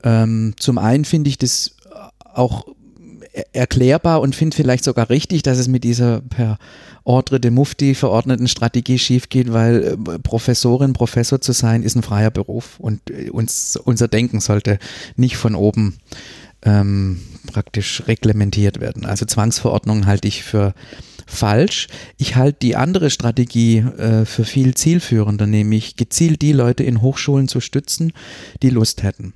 [0.02, 1.76] Ähm, zum einen finde ich das
[2.32, 2.66] auch
[3.32, 6.58] er- erklärbar und finde vielleicht sogar richtig, dass es mit dieser per
[7.04, 12.02] Ordre de Mufti verordneten Strategie schief geht, weil äh, Professorin, Professor zu sein, ist ein
[12.02, 14.78] freier Beruf und äh, uns, unser Denken sollte
[15.16, 15.96] nicht von oben
[16.62, 17.20] ähm,
[17.52, 19.06] praktisch reglementiert werden.
[19.06, 20.74] Also Zwangsverordnungen halte ich für
[21.30, 21.88] falsch.
[22.18, 27.48] Ich halte die andere Strategie äh, für viel zielführender, nämlich gezielt die Leute in Hochschulen
[27.48, 28.12] zu stützen,
[28.62, 29.32] die Lust hätten.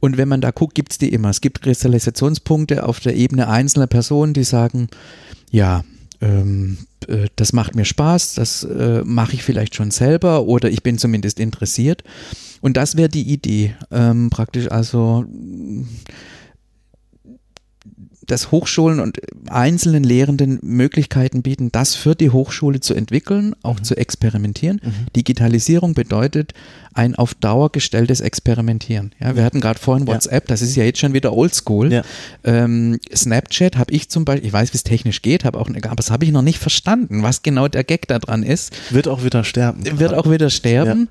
[0.00, 1.30] Und wenn man da guckt, gibt's die immer.
[1.30, 4.88] Es gibt Kristallisationspunkte auf der Ebene einzelner Personen, die sagen,
[5.50, 5.84] ja,
[6.20, 10.82] ähm, äh, das macht mir Spaß, das äh, mache ich vielleicht schon selber oder ich
[10.82, 12.02] bin zumindest interessiert.
[12.60, 15.26] Und das wäre die Idee, ähm, praktisch also
[18.26, 23.96] dass Hochschulen und einzelnen Lehrenden Möglichkeiten bieten, das für die Hochschule zu entwickeln, auch zu
[23.96, 24.80] experimentieren.
[25.16, 26.52] Digitalisierung bedeutet
[26.96, 29.10] ein auf Dauer gestelltes Experimentieren.
[29.18, 30.14] Ja, wir hatten gerade vorhin Ja.
[30.14, 31.92] WhatsApp, das ist ja jetzt schon wieder oldschool.
[31.92, 32.02] Ja.
[32.44, 35.96] Ähm, Snapchat habe ich zum Beispiel, ich weiß, wie es technisch geht, habe auch, aber
[35.96, 39.24] das habe ich noch nicht verstanden, was genau der Gag da dran ist Wird auch
[39.24, 39.98] wieder sterben.
[39.98, 41.08] wird auch wieder sterben.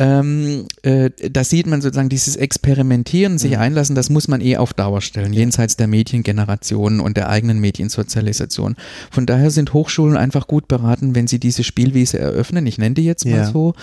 [0.00, 4.72] Ähm, äh, da sieht man sozusagen dieses Experimentieren, sich einlassen, das muss man eh auf
[4.72, 6.55] Dauer stellen, jenseits der Mediengeneration
[7.00, 8.76] und der eigenen Mediensozialisation.
[9.10, 12.66] Von daher sind Hochschulen einfach gut beraten, wenn sie diese Spielwiese eröffnen.
[12.66, 13.50] Ich nenne die jetzt mal Ja.
[13.50, 13.74] so.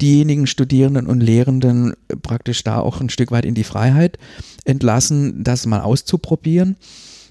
[0.00, 4.18] Diejenigen Studierenden und Lehrenden praktisch da auch ein Stück weit in die Freiheit
[4.64, 6.76] entlassen, das mal auszuprobieren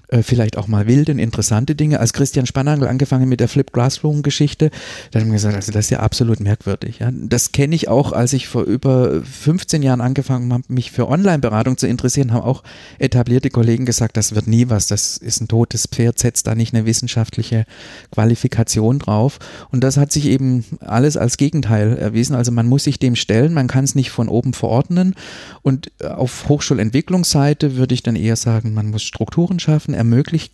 [0.08, 2.00] äh, vielleicht auch mal wilde und interessante Dinge.
[2.00, 4.70] Als Christian Spannagel angefangen mit der Flip Classroom Geschichte,
[5.10, 7.00] da haben wir gesagt, also das ist ja absolut merkwürdig.
[7.00, 7.10] Ja.
[7.12, 11.76] Das kenne ich auch, als ich vor über 15 Jahren angefangen habe, mich für Online-Beratung
[11.76, 12.62] zu interessieren, haben auch
[12.98, 16.74] etablierte Kollegen gesagt, das wird nie was, das ist ein totes Pferd, setzt da nicht
[16.74, 17.66] eine wissenschaftliche
[18.10, 19.38] Qualifikation drauf.
[19.70, 22.34] Und das hat sich eben alles als Gegenteil erwiesen.
[22.34, 25.14] Also man muss sich dem stellen, man kann es nicht von oben verordnen.
[25.62, 30.50] Und äh, auf Hochschulentwicklungsseite würde ich dann eher sagen, man muss Strukturen schaffen, ermöglich,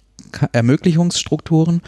[0.53, 1.81] Ermöglichungsstrukturen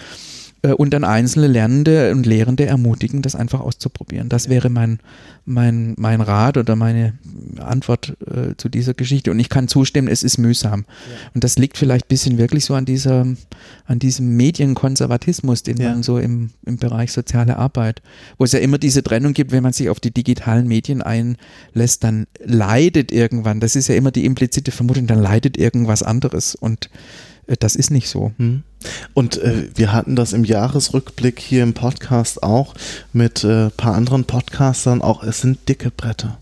[0.62, 4.28] äh, und dann einzelne Lernende und Lehrende ermutigen, das einfach auszuprobieren.
[4.28, 5.00] Das wäre mein,
[5.44, 7.14] mein, mein Rat oder meine
[7.58, 9.30] Antwort äh, zu dieser Geschichte.
[9.30, 10.84] Und ich kann zustimmen, es ist mühsam.
[11.34, 13.26] Und das liegt vielleicht ein bisschen wirklich so an dieser,
[13.86, 15.90] an diesem Medienkonservatismus, den Ja.
[15.90, 18.02] man so im, im Bereich soziale Arbeit,
[18.38, 22.02] wo es ja immer diese Trennung gibt, wenn man sich auf die digitalen Medien einlässt,
[22.02, 26.54] dann leidet irgendwann, das ist ja immer die implizite Vermutung, dann leidet irgendwas anderes.
[26.54, 26.90] Und
[27.60, 28.32] das ist nicht so.
[28.38, 28.62] Hm.
[29.14, 32.74] Und äh, wir hatten das im Jahresrückblick hier im Podcast auch
[33.12, 36.38] mit ein äh, paar anderen Podcastern auch, es sind dicke Bretter.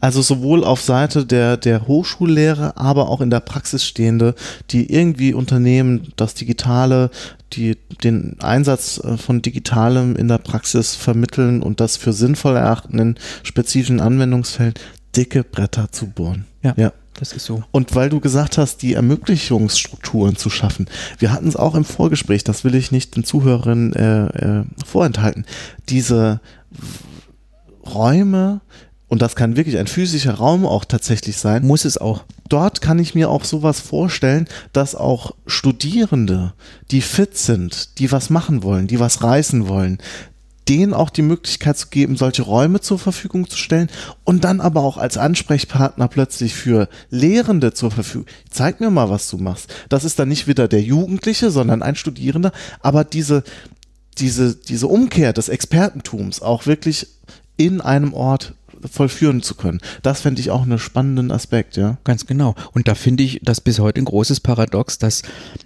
[0.00, 4.34] Also sowohl auf Seite der, der Hochschullehre, aber auch in der Praxis stehende,
[4.70, 7.10] die irgendwie Unternehmen das Digitale,
[7.52, 12.98] die den Einsatz äh, von Digitalem in der Praxis vermitteln und das für sinnvoll erachten
[12.98, 14.74] in spezifischen Anwendungsfällen,
[15.14, 16.46] dicke Bretter zu bohren.
[16.62, 16.74] Ja.
[16.76, 16.92] ja.
[17.22, 17.62] Das ist so.
[17.70, 20.88] Und weil du gesagt hast, die Ermöglichungsstrukturen zu schaffen,
[21.20, 25.46] wir hatten es auch im Vorgespräch, das will ich nicht den Zuhörerinnen äh, äh, vorenthalten,
[25.88, 26.40] diese
[27.86, 28.60] Räume,
[29.06, 32.24] und das kann wirklich ein physischer Raum auch tatsächlich sein, Muss es auch.
[32.48, 36.54] dort kann ich mir auch sowas vorstellen, dass auch Studierende,
[36.90, 39.98] die fit sind, die was machen wollen, die was reißen wollen,
[40.68, 43.90] denen auch die Möglichkeit zu geben, solche Räume zur Verfügung zu stellen
[44.24, 48.26] und dann aber auch als Ansprechpartner plötzlich für Lehrende zur Verfügung.
[48.50, 49.72] Zeig mir mal, was du machst.
[49.88, 53.42] Das ist dann nicht wieder der Jugendliche, sondern ein Studierender, aber diese,
[54.18, 57.08] diese, diese Umkehr des Expertentums auch wirklich
[57.56, 58.54] in einem Ort
[58.90, 59.80] vollführen zu können.
[60.02, 61.98] Das fände ich auch einen spannenden Aspekt, ja.
[62.04, 62.54] Ganz genau.
[62.72, 65.22] Und da finde ich das bis heute ein großes Paradox, dass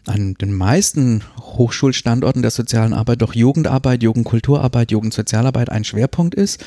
[0.06, 6.64] an den meisten Hochschulstandorten der sozialen Arbeit doch Jugendarbeit, Jugendkulturarbeit, Jugendsozialarbeit ein Schwerpunkt ist.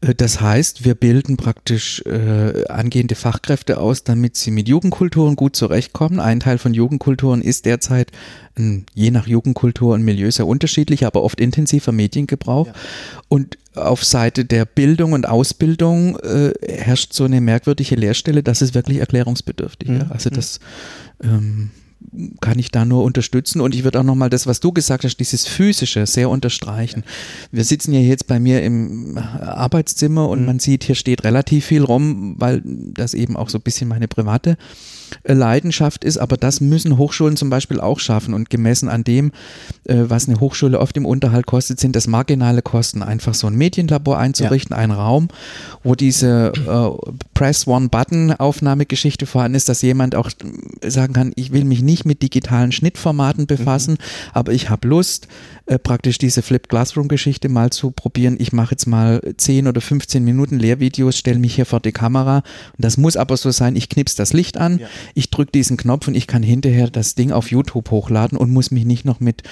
[0.00, 5.56] Äh, das heißt, wir bilden praktisch äh, angehende Fachkräfte aus, damit sie mit Jugendkulturen gut
[5.56, 6.20] zurechtkommen.
[6.20, 8.12] Ein Teil von Jugendkulturen ist derzeit
[8.94, 12.68] je nach Jugendkultur und Milieu sehr unterschiedlich, aber oft intensiver Mediengebrauch.
[12.68, 12.72] Ja.
[13.28, 18.74] Und auf Seite der Bildung und Ausbildung äh, herrscht so eine merkwürdige Leerstelle, dass es
[18.74, 20.06] wirklich erklärungsbedürftig ist.
[20.06, 20.12] Mhm.
[20.12, 20.60] Also das
[21.22, 21.70] ähm,
[22.40, 23.60] kann ich da nur unterstützen.
[23.60, 27.04] Und ich würde auch nochmal das, was du gesagt hast, dieses Physische sehr unterstreichen.
[27.50, 30.46] Wir sitzen ja jetzt bei mir im Arbeitszimmer und mhm.
[30.46, 34.08] man sieht, hier steht relativ viel rum, weil das eben auch so ein bisschen meine
[34.08, 34.56] private
[35.24, 39.32] Leidenschaft ist, aber das müssen Hochschulen zum Beispiel auch schaffen und gemessen an dem,
[39.84, 43.54] äh, was eine Hochschule oft im Unterhalt kostet, sind das marginale Kosten, einfach so ein
[43.54, 44.82] Medienlabor einzurichten, ja.
[44.82, 45.28] einen Raum,
[45.82, 50.30] wo diese äh, Press One Button Aufnahmegeschichte vorhanden ist, dass jemand auch
[50.84, 54.30] sagen kann, ich will mich nicht mit digitalen Schnittformaten befassen, mhm.
[54.32, 55.28] aber ich habe Lust,
[55.66, 58.36] äh, praktisch diese Flipped Classroom Geschichte mal zu probieren.
[58.38, 62.38] Ich mache jetzt mal 10 oder 15 Minuten Lehrvideos, stelle mich hier vor die Kamera.
[62.38, 64.86] Und das muss aber so sein, ich knipse das Licht an, ja.
[65.14, 68.70] ich drücke diesen Knopf und ich kann hinterher das Ding auf YouTube hochladen und muss
[68.70, 69.42] mich nicht noch mit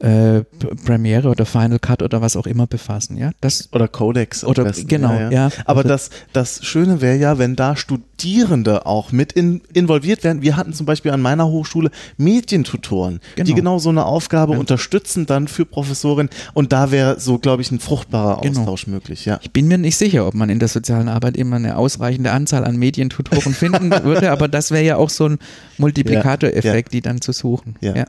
[0.00, 0.44] äh,
[0.84, 3.32] Premiere oder Final Cut oder was auch immer befassen, ja.
[3.40, 4.44] Das oder Codex.
[4.44, 4.86] Oder besten.
[4.86, 5.22] genau, ja.
[5.22, 5.30] ja.
[5.30, 5.50] ja.
[5.64, 10.42] Aber also, das, das Schöne wäre ja, wenn da Studierende auch mit in, involviert werden.
[10.42, 13.46] Wir hatten zum Beispiel an meiner Hochschule Medientutoren, genau.
[13.46, 14.58] die genau so eine Aufgabe ja.
[14.60, 18.60] unterstützen dann für Professoren und da wäre so, glaube ich, ein fruchtbarer genau.
[18.60, 19.40] Austausch möglich, ja.
[19.42, 22.64] Ich bin mir nicht sicher, ob man in der sozialen Arbeit immer eine ausreichende Anzahl
[22.64, 25.38] an Medientutoren finden würde, aber das wäre ja auch so ein
[25.78, 27.74] Multiplikatoreffekt, die dann zu suchen.
[27.80, 28.04] Ja.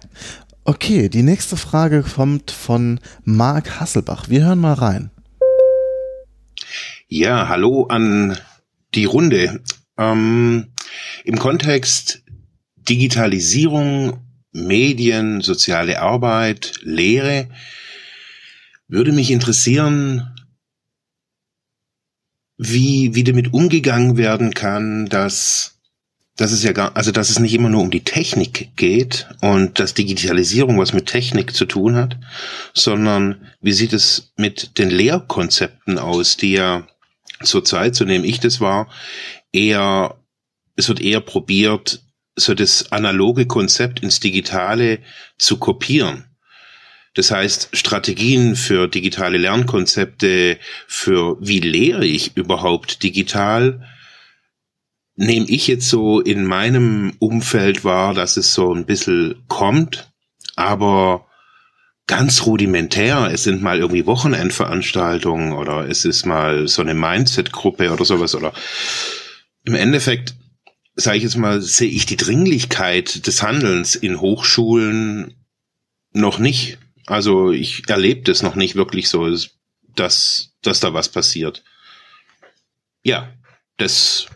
[0.70, 4.30] Okay, die nächste Frage kommt von Marc Hasselbach.
[4.30, 5.10] Wir hören mal rein.
[7.08, 8.38] Ja, hallo an
[8.94, 9.64] die Runde.
[9.98, 10.68] Ähm,
[11.24, 12.22] Im Kontext
[12.76, 14.20] Digitalisierung,
[14.52, 17.50] Medien, soziale Arbeit, Lehre
[18.88, 20.36] würde mich interessieren,
[22.58, 25.79] wie, wie damit umgegangen werden kann, dass
[26.40, 29.78] dass es ja gar, also dass es nicht immer nur um die Technik geht und
[29.78, 32.18] dass Digitalisierung was mit Technik zu tun hat,
[32.74, 36.88] sondern wie sieht es mit den Lehrkonzepten aus, die ja
[37.44, 38.90] zurzeit, so nehme ich das wahr,
[39.52, 40.16] eher,
[40.78, 42.04] es wird eher probiert,
[42.38, 45.00] so das analoge Konzept ins Digitale
[45.38, 46.24] zu kopieren.
[47.16, 53.86] Das heißt, Strategien für digitale Lernkonzepte, für wie lehre ich überhaupt digital,
[55.20, 60.10] nehme ich jetzt so in meinem Umfeld wahr, dass es so ein bisschen kommt,
[60.56, 61.28] aber
[62.08, 63.30] ganz rudimentär.
[63.32, 68.54] Es sind mal irgendwie Wochenendveranstaltungen oder es ist mal so eine Mindset-Gruppe oder sowas oder
[69.66, 70.36] im Endeffekt
[70.96, 75.36] sage ich jetzt mal, sehe ich die Dringlichkeit des Handelns in Hochschulen
[76.12, 76.78] noch nicht.
[77.06, 79.28] Also ich erlebe das noch nicht wirklich so,
[79.96, 81.64] dass, dass da was passiert.
[83.04, 83.34] Ja,
[83.78, 84.28] das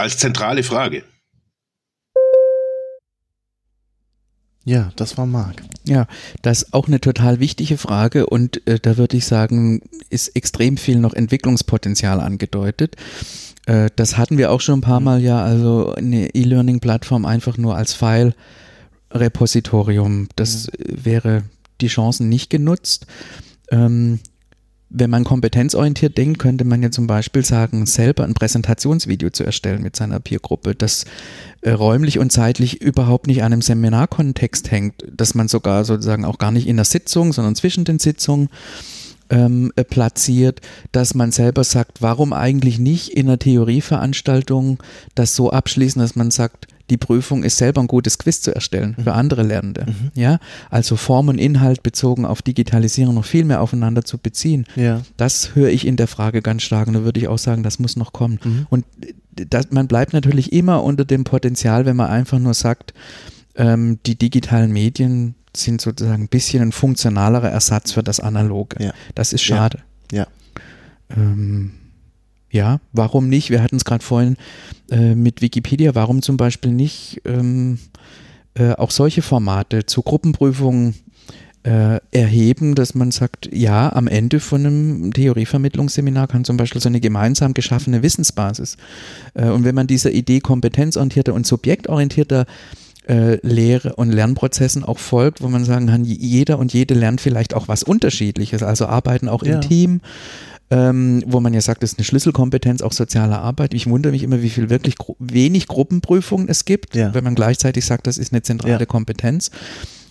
[0.00, 1.04] als zentrale Frage.
[4.64, 5.62] Ja, das war Marc.
[5.84, 6.06] Ja,
[6.42, 9.80] das ist auch eine total wichtige Frage und äh, da würde ich sagen,
[10.10, 12.96] ist extrem viel noch Entwicklungspotenzial angedeutet.
[13.66, 15.04] Äh, das hatten wir auch schon ein paar mhm.
[15.04, 20.28] Mal ja, also eine E-Learning-Plattform einfach nur als File-Repositorium.
[20.36, 21.04] Das mhm.
[21.04, 21.44] wäre
[21.80, 23.06] die Chancen nicht genutzt.
[23.70, 24.20] Ähm,
[24.90, 29.82] wenn man kompetenzorientiert denkt, könnte man ja zum Beispiel sagen, selber ein Präsentationsvideo zu erstellen
[29.82, 31.04] mit seiner Peergruppe, das
[31.60, 36.38] äh, räumlich und zeitlich überhaupt nicht an einem Seminarkontext hängt, dass man sogar sozusagen auch
[36.38, 38.48] gar nicht in der Sitzung, sondern zwischen den Sitzungen
[39.30, 40.60] ähm, äh, platziert,
[40.90, 44.82] dass man selber sagt, warum eigentlich nicht in einer Theorieveranstaltung
[45.14, 48.94] das so abschließen, dass man sagt, die Prüfung ist selber ein gutes Quiz zu erstellen
[48.96, 49.18] für mhm.
[49.18, 49.86] andere Lernende.
[49.86, 50.10] Mhm.
[50.14, 50.38] Ja,
[50.68, 54.66] also Form und Inhalt bezogen auf Digitalisierung noch viel mehr aufeinander zu beziehen.
[54.76, 55.00] Ja.
[55.16, 57.78] Das höre ich in der Frage ganz stark und da würde ich auch sagen, das
[57.78, 58.40] muss noch kommen.
[58.44, 58.66] Mhm.
[58.68, 58.84] Und
[59.34, 62.92] das, man bleibt natürlich immer unter dem Potenzial, wenn man einfach nur sagt,
[63.54, 68.82] ähm, die digitalen Medien sind sozusagen ein bisschen ein funktionalerer Ersatz für das Analoge.
[68.82, 68.92] Ja.
[69.14, 69.78] Das ist schade.
[70.12, 70.26] Ja.
[71.10, 71.16] ja.
[71.16, 71.72] Ähm,
[72.50, 73.50] ja, warum nicht?
[73.50, 74.36] Wir hatten es gerade vorhin
[74.90, 75.94] äh, mit Wikipedia.
[75.94, 77.78] Warum zum Beispiel nicht ähm,
[78.54, 80.94] äh, auch solche Formate zu Gruppenprüfungen
[81.62, 86.88] äh, erheben, dass man sagt, ja, am Ende von einem Theorievermittlungsseminar kann zum Beispiel so
[86.88, 88.76] eine gemeinsam geschaffene Wissensbasis.
[89.34, 92.46] Äh, und wenn man dieser Idee kompetenzorientierter und subjektorientierter
[93.06, 97.54] äh, Lehre- und Lernprozessen auch folgt, wo man sagen kann, jeder und jede lernt vielleicht
[97.54, 99.54] auch was Unterschiedliches, also arbeiten auch ja.
[99.54, 100.00] im Team,
[100.70, 103.74] ähm, wo man ja sagt, das ist eine Schlüsselkompetenz auch soziale Arbeit.
[103.74, 107.12] Ich wundere mich immer, wie viel wirklich gru wenig Gruppenprüfungen es gibt, Ja.
[107.14, 108.86] wenn man gleichzeitig sagt, das ist eine zentrale Ja.
[108.86, 109.50] Kompetenz.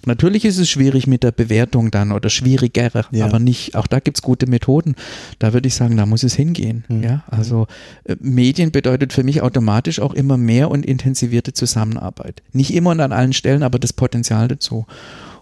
[0.06, 3.26] Natürlich ist es schwierig mit der Bewertung dann oder schwieriger, Ja.
[3.26, 4.96] aber nicht, auch da gibt es gute Methoden.
[5.40, 6.86] Da würde ich sagen, da muss es hingehen.
[6.88, 7.04] Mhm.
[7.04, 7.68] Ja, also
[8.06, 12.42] äh, Medien bedeutet für mich automatisch auch immer mehr und intensivierte Zusammenarbeit.
[12.54, 14.86] Nicht immer und an allen Stellen, aber das Potenzial dazu.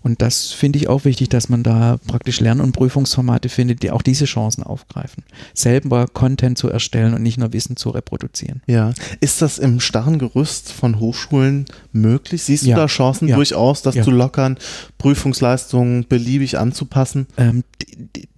[0.02, 3.92] Und das finde ich auch wichtig, dass man da praktisch Lern- und Prüfungsformate findet, die
[3.92, 5.24] auch diese Chancen aufgreifen.
[5.54, 8.62] Selber Content zu erstellen und nicht nur Wissen zu reproduzieren.
[8.68, 8.94] Ja.
[9.20, 12.44] Ist das im starren Gerüst von Hochschulen möglich?
[12.44, 12.76] Siehst du Ja.
[12.78, 13.36] da Chancen Ja.
[13.36, 14.04] durchaus, das Ja.
[14.04, 14.58] zu lockern,
[14.98, 17.28] Prüfungsleistungen beliebig anzupassen?
[17.38, 17.64] Ähm,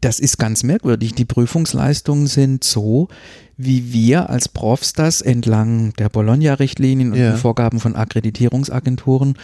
[0.01, 1.13] das ist ganz merkwürdig.
[1.13, 3.09] Die Prüfungsleistungen sind so,
[3.57, 7.31] wie wir als Profs das entlang der Bologna-Richtlinien und Ja.
[7.31, 9.37] den Vorgaben von Akkreditierungsagenturen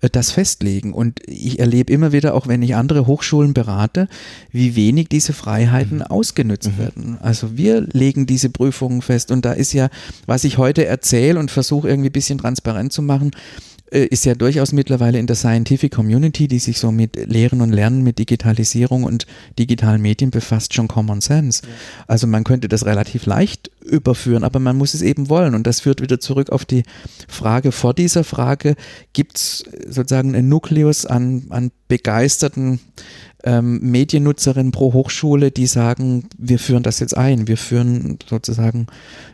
[0.00, 0.94] äh, das festlegen.
[0.94, 4.08] Und ich erlebe immer wieder, auch wenn ich andere Hochschulen berate,
[4.52, 7.18] wie wenig diese Freiheiten ausgenutzt werden.
[7.20, 9.90] Also wir legen diese Prüfungen fest und da ist ja,
[10.26, 13.32] was ich heute erzähle und versuche irgendwie ein bisschen transparent zu machen,
[13.90, 18.02] ist ja durchaus mittlerweile in der Scientific Community, die sich so mit Lehren und Lernen,
[18.02, 19.26] mit Digitalisierung und
[19.58, 21.62] digitalen Medien befasst, schon Common Sense.
[22.06, 25.54] Also man könnte das relativ leicht überführen, aber man muss es eben wollen.
[25.54, 26.82] Und das führt wieder zurück auf die
[27.28, 28.76] Frage vor dieser Frage,
[29.12, 32.80] gibt es sozusagen einen Nukleus an, an begeisterten
[33.44, 38.88] ähm, Mediennutzerinnen pro Hochschule, die sagen, wir führen das jetzt ein, wir führen sozusagen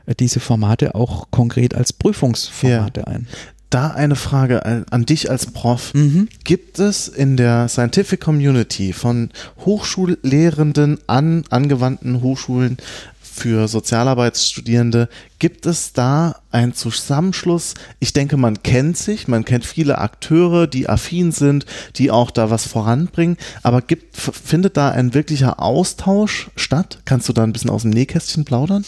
[0.07, 3.27] äh, diese Formate auch konkret als Prüfungsformate ein.
[3.71, 5.95] Da eine Frage an, dich als Prof.
[5.95, 6.29] Mhm.
[6.45, 9.31] Gibt es in der Scientific Community von
[9.65, 12.77] Hochschullehrenden an angewandten Hochschulen
[13.21, 15.09] für Sozialarbeitsstudierende,
[15.45, 17.75] gibt es da einen Zusammenschluss?
[18.01, 21.67] Ich denke, man kennt sich, man kennt viele Akteure, die affin sind,
[21.97, 27.01] die auch da was voranbringen, aber gibt, findet da ein wirklicher Austausch statt?
[27.05, 28.87] Kannst du da ein bisschen aus dem Nähkästchen plaudern?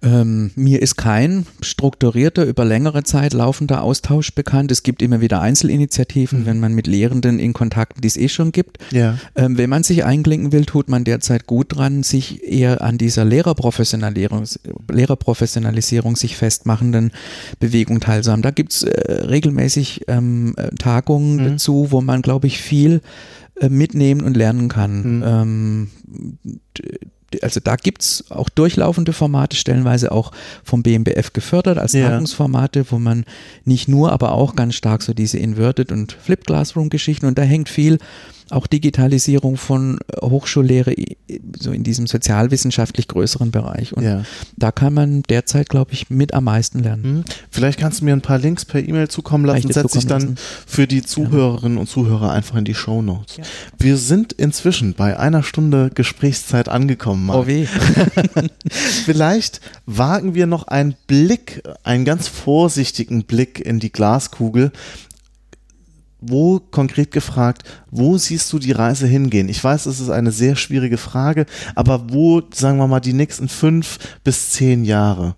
[0.00, 4.72] Ähm, mir ist kein strukturierter, über längere Zeit laufender Austausch bekannt.
[4.72, 8.52] Es gibt immer wieder Einzelinitiativen, wenn man mit Lehrenden in Kontakt, die es eh schon
[8.52, 8.78] gibt.
[8.92, 9.18] Ja.
[9.34, 13.26] Ähm, wenn man sich einklinken will, tut man derzeit gut dran, sich eher an dieser
[13.26, 14.44] Lehrerprofessionalisierung,
[14.90, 17.12] Lehrerprofessionalisierung sich festmachenden
[17.60, 18.42] Bewegung teilzuhaben.
[18.42, 21.44] Da gibt's äh, regelmäßig ähm, äh, Tagungen Mhm.
[21.44, 23.00] dazu, wo man, glaube ich, viel
[23.60, 25.16] äh, mitnehmen und lernen kann.
[25.18, 25.22] Mhm.
[25.26, 25.90] Ähm,
[27.42, 30.32] also da gibt's auch durchlaufende Formate, stellenweise auch
[30.64, 32.08] vom BMBF gefördert als Ja.
[32.08, 33.24] Tagungsformate, wo man
[33.64, 37.42] nicht nur, aber auch ganz stark so diese Inverted und Flipped Classroom Geschichten und da
[37.42, 37.98] hängt viel
[38.50, 40.94] auch Digitalisierung von äh, Hochschullehre
[41.58, 44.24] so in diesem sozialwissenschaftlich größeren Bereich und Ja.
[44.56, 47.02] da kann man derzeit, glaube ich, mit am meisten lernen.
[47.04, 47.24] Hm.
[47.50, 50.38] Vielleicht kannst du mir ein paar Links per E-Mail zukommen lassen, setze ich dann zukommen
[50.66, 53.36] für die Zuhörerinnen und Zuhörer einfach in die Show Notes.
[53.36, 53.44] Ja.
[53.78, 57.26] Wir sind inzwischen bei einer Stunde Gesprächszeit angekommen.
[57.26, 57.38] Marc.
[57.38, 57.66] Oh weh.
[59.04, 64.72] Vielleicht wagen wir noch einen Blick, einen ganz vorsichtigen Blick in die Glaskugel.
[66.20, 69.48] Wo, konkret gefragt, wo siehst du die Reise hingehen?
[69.48, 71.46] Ich weiß, es ist eine sehr schwierige Frage,
[71.76, 75.36] aber wo, sagen wir mal, die nächsten fünf bis zehn Jahre?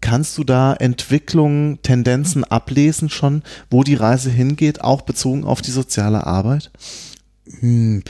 [0.00, 5.70] Kannst du da Entwicklungen, Tendenzen ablesen schon, wo die Reise hingeht, auch bezogen auf die
[5.70, 6.70] soziale Arbeit?
[7.60, 8.02] Hm,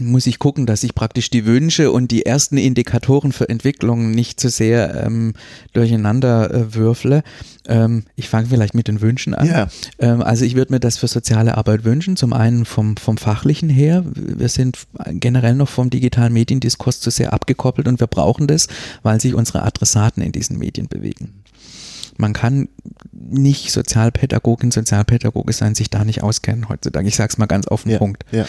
[0.00, 4.40] muss ich gucken, dass ich praktisch die Wünsche und die ersten Indikatoren für Entwicklung nicht
[4.40, 5.34] zu sehr ähm,
[5.72, 7.22] durcheinander äh, würfle.
[7.66, 9.46] Ähm, ich fange vielleicht mit den Wünschen an.
[9.46, 9.68] Ja.
[9.98, 13.68] Ähm, also ich würde mir das für soziale Arbeit wünschen, zum einen vom, vom fachlichen
[13.68, 14.04] her.
[14.14, 14.78] Wir sind
[15.10, 18.68] generell noch vom digitalen Mediendiskurs zu sehr abgekoppelt und wir brauchen das,
[19.02, 21.42] weil sich unsere Adressaten in diesen Medien bewegen.
[22.18, 22.68] Man kann
[23.12, 27.08] nicht Sozialpädagogin, Sozialpädagoge sein, sich da nicht auskennen heutzutage.
[27.08, 28.24] Ich sage es mal ganz auf den Ja, Punkt.
[28.32, 28.44] ja.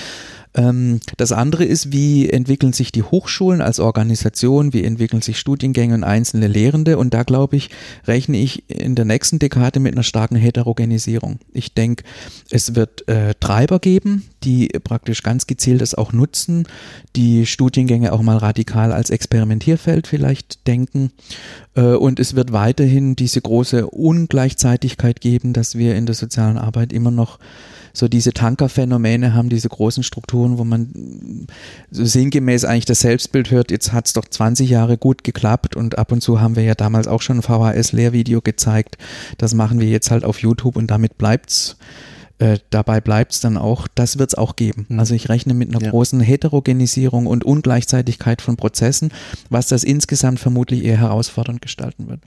[0.55, 5.95] Ähm, das andere ist, wie entwickeln sich die Hochschulen als Organisation, wie entwickeln sich Studiengänge
[5.95, 7.69] und einzelne Lehrende und da glaube ich,
[8.05, 11.39] rechne ich in der nächsten Dekade mit einer starken Heterogenisierung.
[11.51, 12.03] Ich denke,
[12.49, 16.67] es wird äh, Treiber geben, die praktisch ganz gezielt das auch nutzen,
[17.15, 21.11] die Studiengänge auch mal radikal als Experimentierfeld vielleicht denken
[21.75, 26.93] äh, und es wird weiterhin diese große Ungleichzeitigkeit geben, dass wir in der sozialen Arbeit
[26.93, 27.39] immer noch
[27.93, 31.47] so diese Tankerphänomene haben, diese großen Strukturen, wo man
[31.91, 35.97] so sinngemäß eigentlich das Selbstbild hört, jetzt hat es doch 20 Jahre gut geklappt und
[35.99, 38.97] ab und zu haben wir ja damals auch schon ein VHS-Lehrvideo gezeigt.
[39.37, 41.77] Das machen wir jetzt halt auf YouTube und damit bleibt's.
[42.39, 44.87] Äh, dabei bleibt's dann auch, das wird's auch geben.
[44.89, 44.99] Mhm.
[44.99, 45.91] Also ich rechne mit einer Ja.
[45.91, 49.11] großen Heterogenisierung und Ungleichzeitigkeit von Prozessen,
[49.51, 52.21] was das insgesamt vermutlich eher herausfordernd gestalten wird.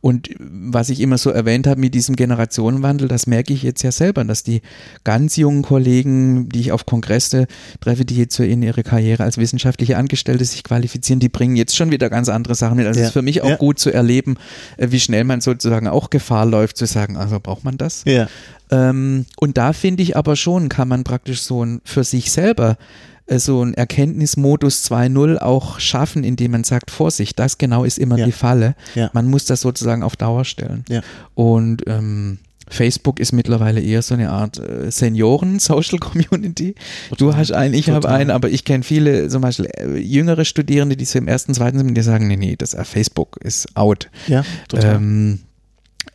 [0.00, 3.92] Und was ich immer so erwähnt habe mit diesem Generationenwandel, das merke ich jetzt ja
[3.92, 4.60] selber, dass die
[5.04, 7.46] ganz jungen Kollegen, die ich auf Kongresse
[7.80, 11.76] treffe, die jetzt so in ihre Karriere als wissenschaftliche Angestellte sich qualifizieren, die bringen jetzt
[11.76, 12.86] schon wieder ganz andere Sachen mit.
[12.86, 13.04] Also Ja.
[13.04, 13.56] es ist für mich auch Ja.
[13.56, 14.36] gut zu erleben,
[14.76, 18.02] äh, wie schnell man sozusagen auch Gefahr läuft, zu sagen, also braucht man das?
[18.06, 18.28] Ja.
[18.70, 22.76] Ähm, und da finde ich aber schon, kann man praktisch so ein, für sich selber
[23.38, 28.26] so ein Erkenntnismodus 2.0 auch schaffen, indem man sagt, Vorsicht, das genau ist immer Ja.
[28.26, 28.74] die Falle.
[28.94, 29.10] Ja.
[29.12, 30.84] Man muss das sozusagen auf Dauer stellen.
[30.88, 31.02] Ja.
[31.34, 36.74] Und ähm, Facebook ist mittlerweile eher so eine Art äh, Senioren-Social-Community.
[37.18, 40.96] Du hast einen, ich habe einen, aber ich kenne viele, zum Beispiel äh, jüngere Studierende,
[40.96, 44.08] die so im ersten, zweiten sind, die sagen, nee, nee, das äh, Facebook ist out.
[44.28, 44.96] Ja, total.
[44.96, 45.40] Ähm,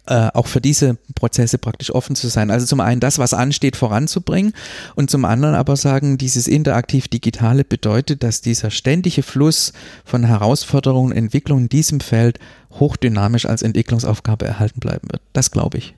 [0.07, 2.51] äh, auch für diese Prozesse praktisch offen zu sein.
[2.51, 4.53] Also zum einen das, was ansteht, voranzubringen
[4.95, 9.73] und zum anderen aber sagen, dieses interaktiv Digitale bedeutet, dass dieser ständige Fluss
[10.03, 12.39] von Herausforderungen und Entwicklungen in diesem Feld
[12.71, 15.21] hochdynamisch als Entwicklungsaufgabe erhalten bleiben wird.
[15.33, 15.95] Das glaube ich.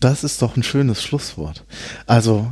[0.00, 1.64] Das ist doch ein schönes Schlusswort.
[2.06, 2.50] Also,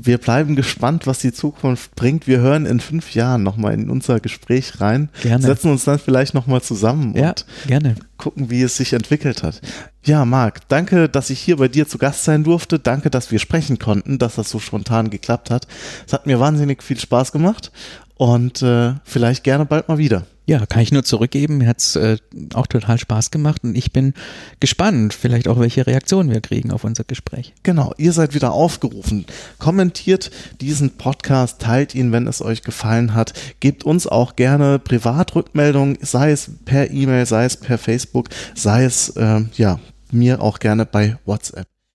[0.00, 2.26] wir bleiben gespannt, was die Zukunft bringt.
[2.26, 5.44] Wir hören in fünf Jahren nochmal in unser Gespräch rein, Gerne.
[5.44, 7.94] setzen uns dann vielleicht nochmal zusammen Ja, und gerne.
[8.16, 9.60] gucken, wie es sich entwickelt hat.
[10.04, 12.78] Ja, Marc, danke, dass ich hier bei dir zu Gast sein durfte.
[12.78, 15.66] Danke, dass wir sprechen konnten, dass das so spontan geklappt hat.
[16.06, 17.72] Es hat mir wahnsinnig viel Spaß gemacht
[18.16, 20.24] und äh, vielleicht gerne bald mal wieder.
[20.48, 21.58] Ja, kann ich nur zurückgeben.
[21.58, 22.18] Mir hat es äh,
[22.54, 24.14] auch total Spaß gemacht und ich bin
[24.60, 27.52] gespannt, vielleicht auch, welche Reaktionen wir kriegen auf unser Gespräch.
[27.64, 29.26] Genau, ihr seid wieder aufgerufen.
[29.58, 30.30] Kommentiert
[30.60, 33.32] diesen Podcast, teilt ihn, wenn es euch gefallen hat.
[33.58, 39.14] Gebt uns auch gerne Privatrückmeldungen, sei es per E-Mail, sei es per Facebook, sei es
[39.16, 39.80] ähm, ja
[40.12, 41.66] mir auch gerne bei WhatsApp.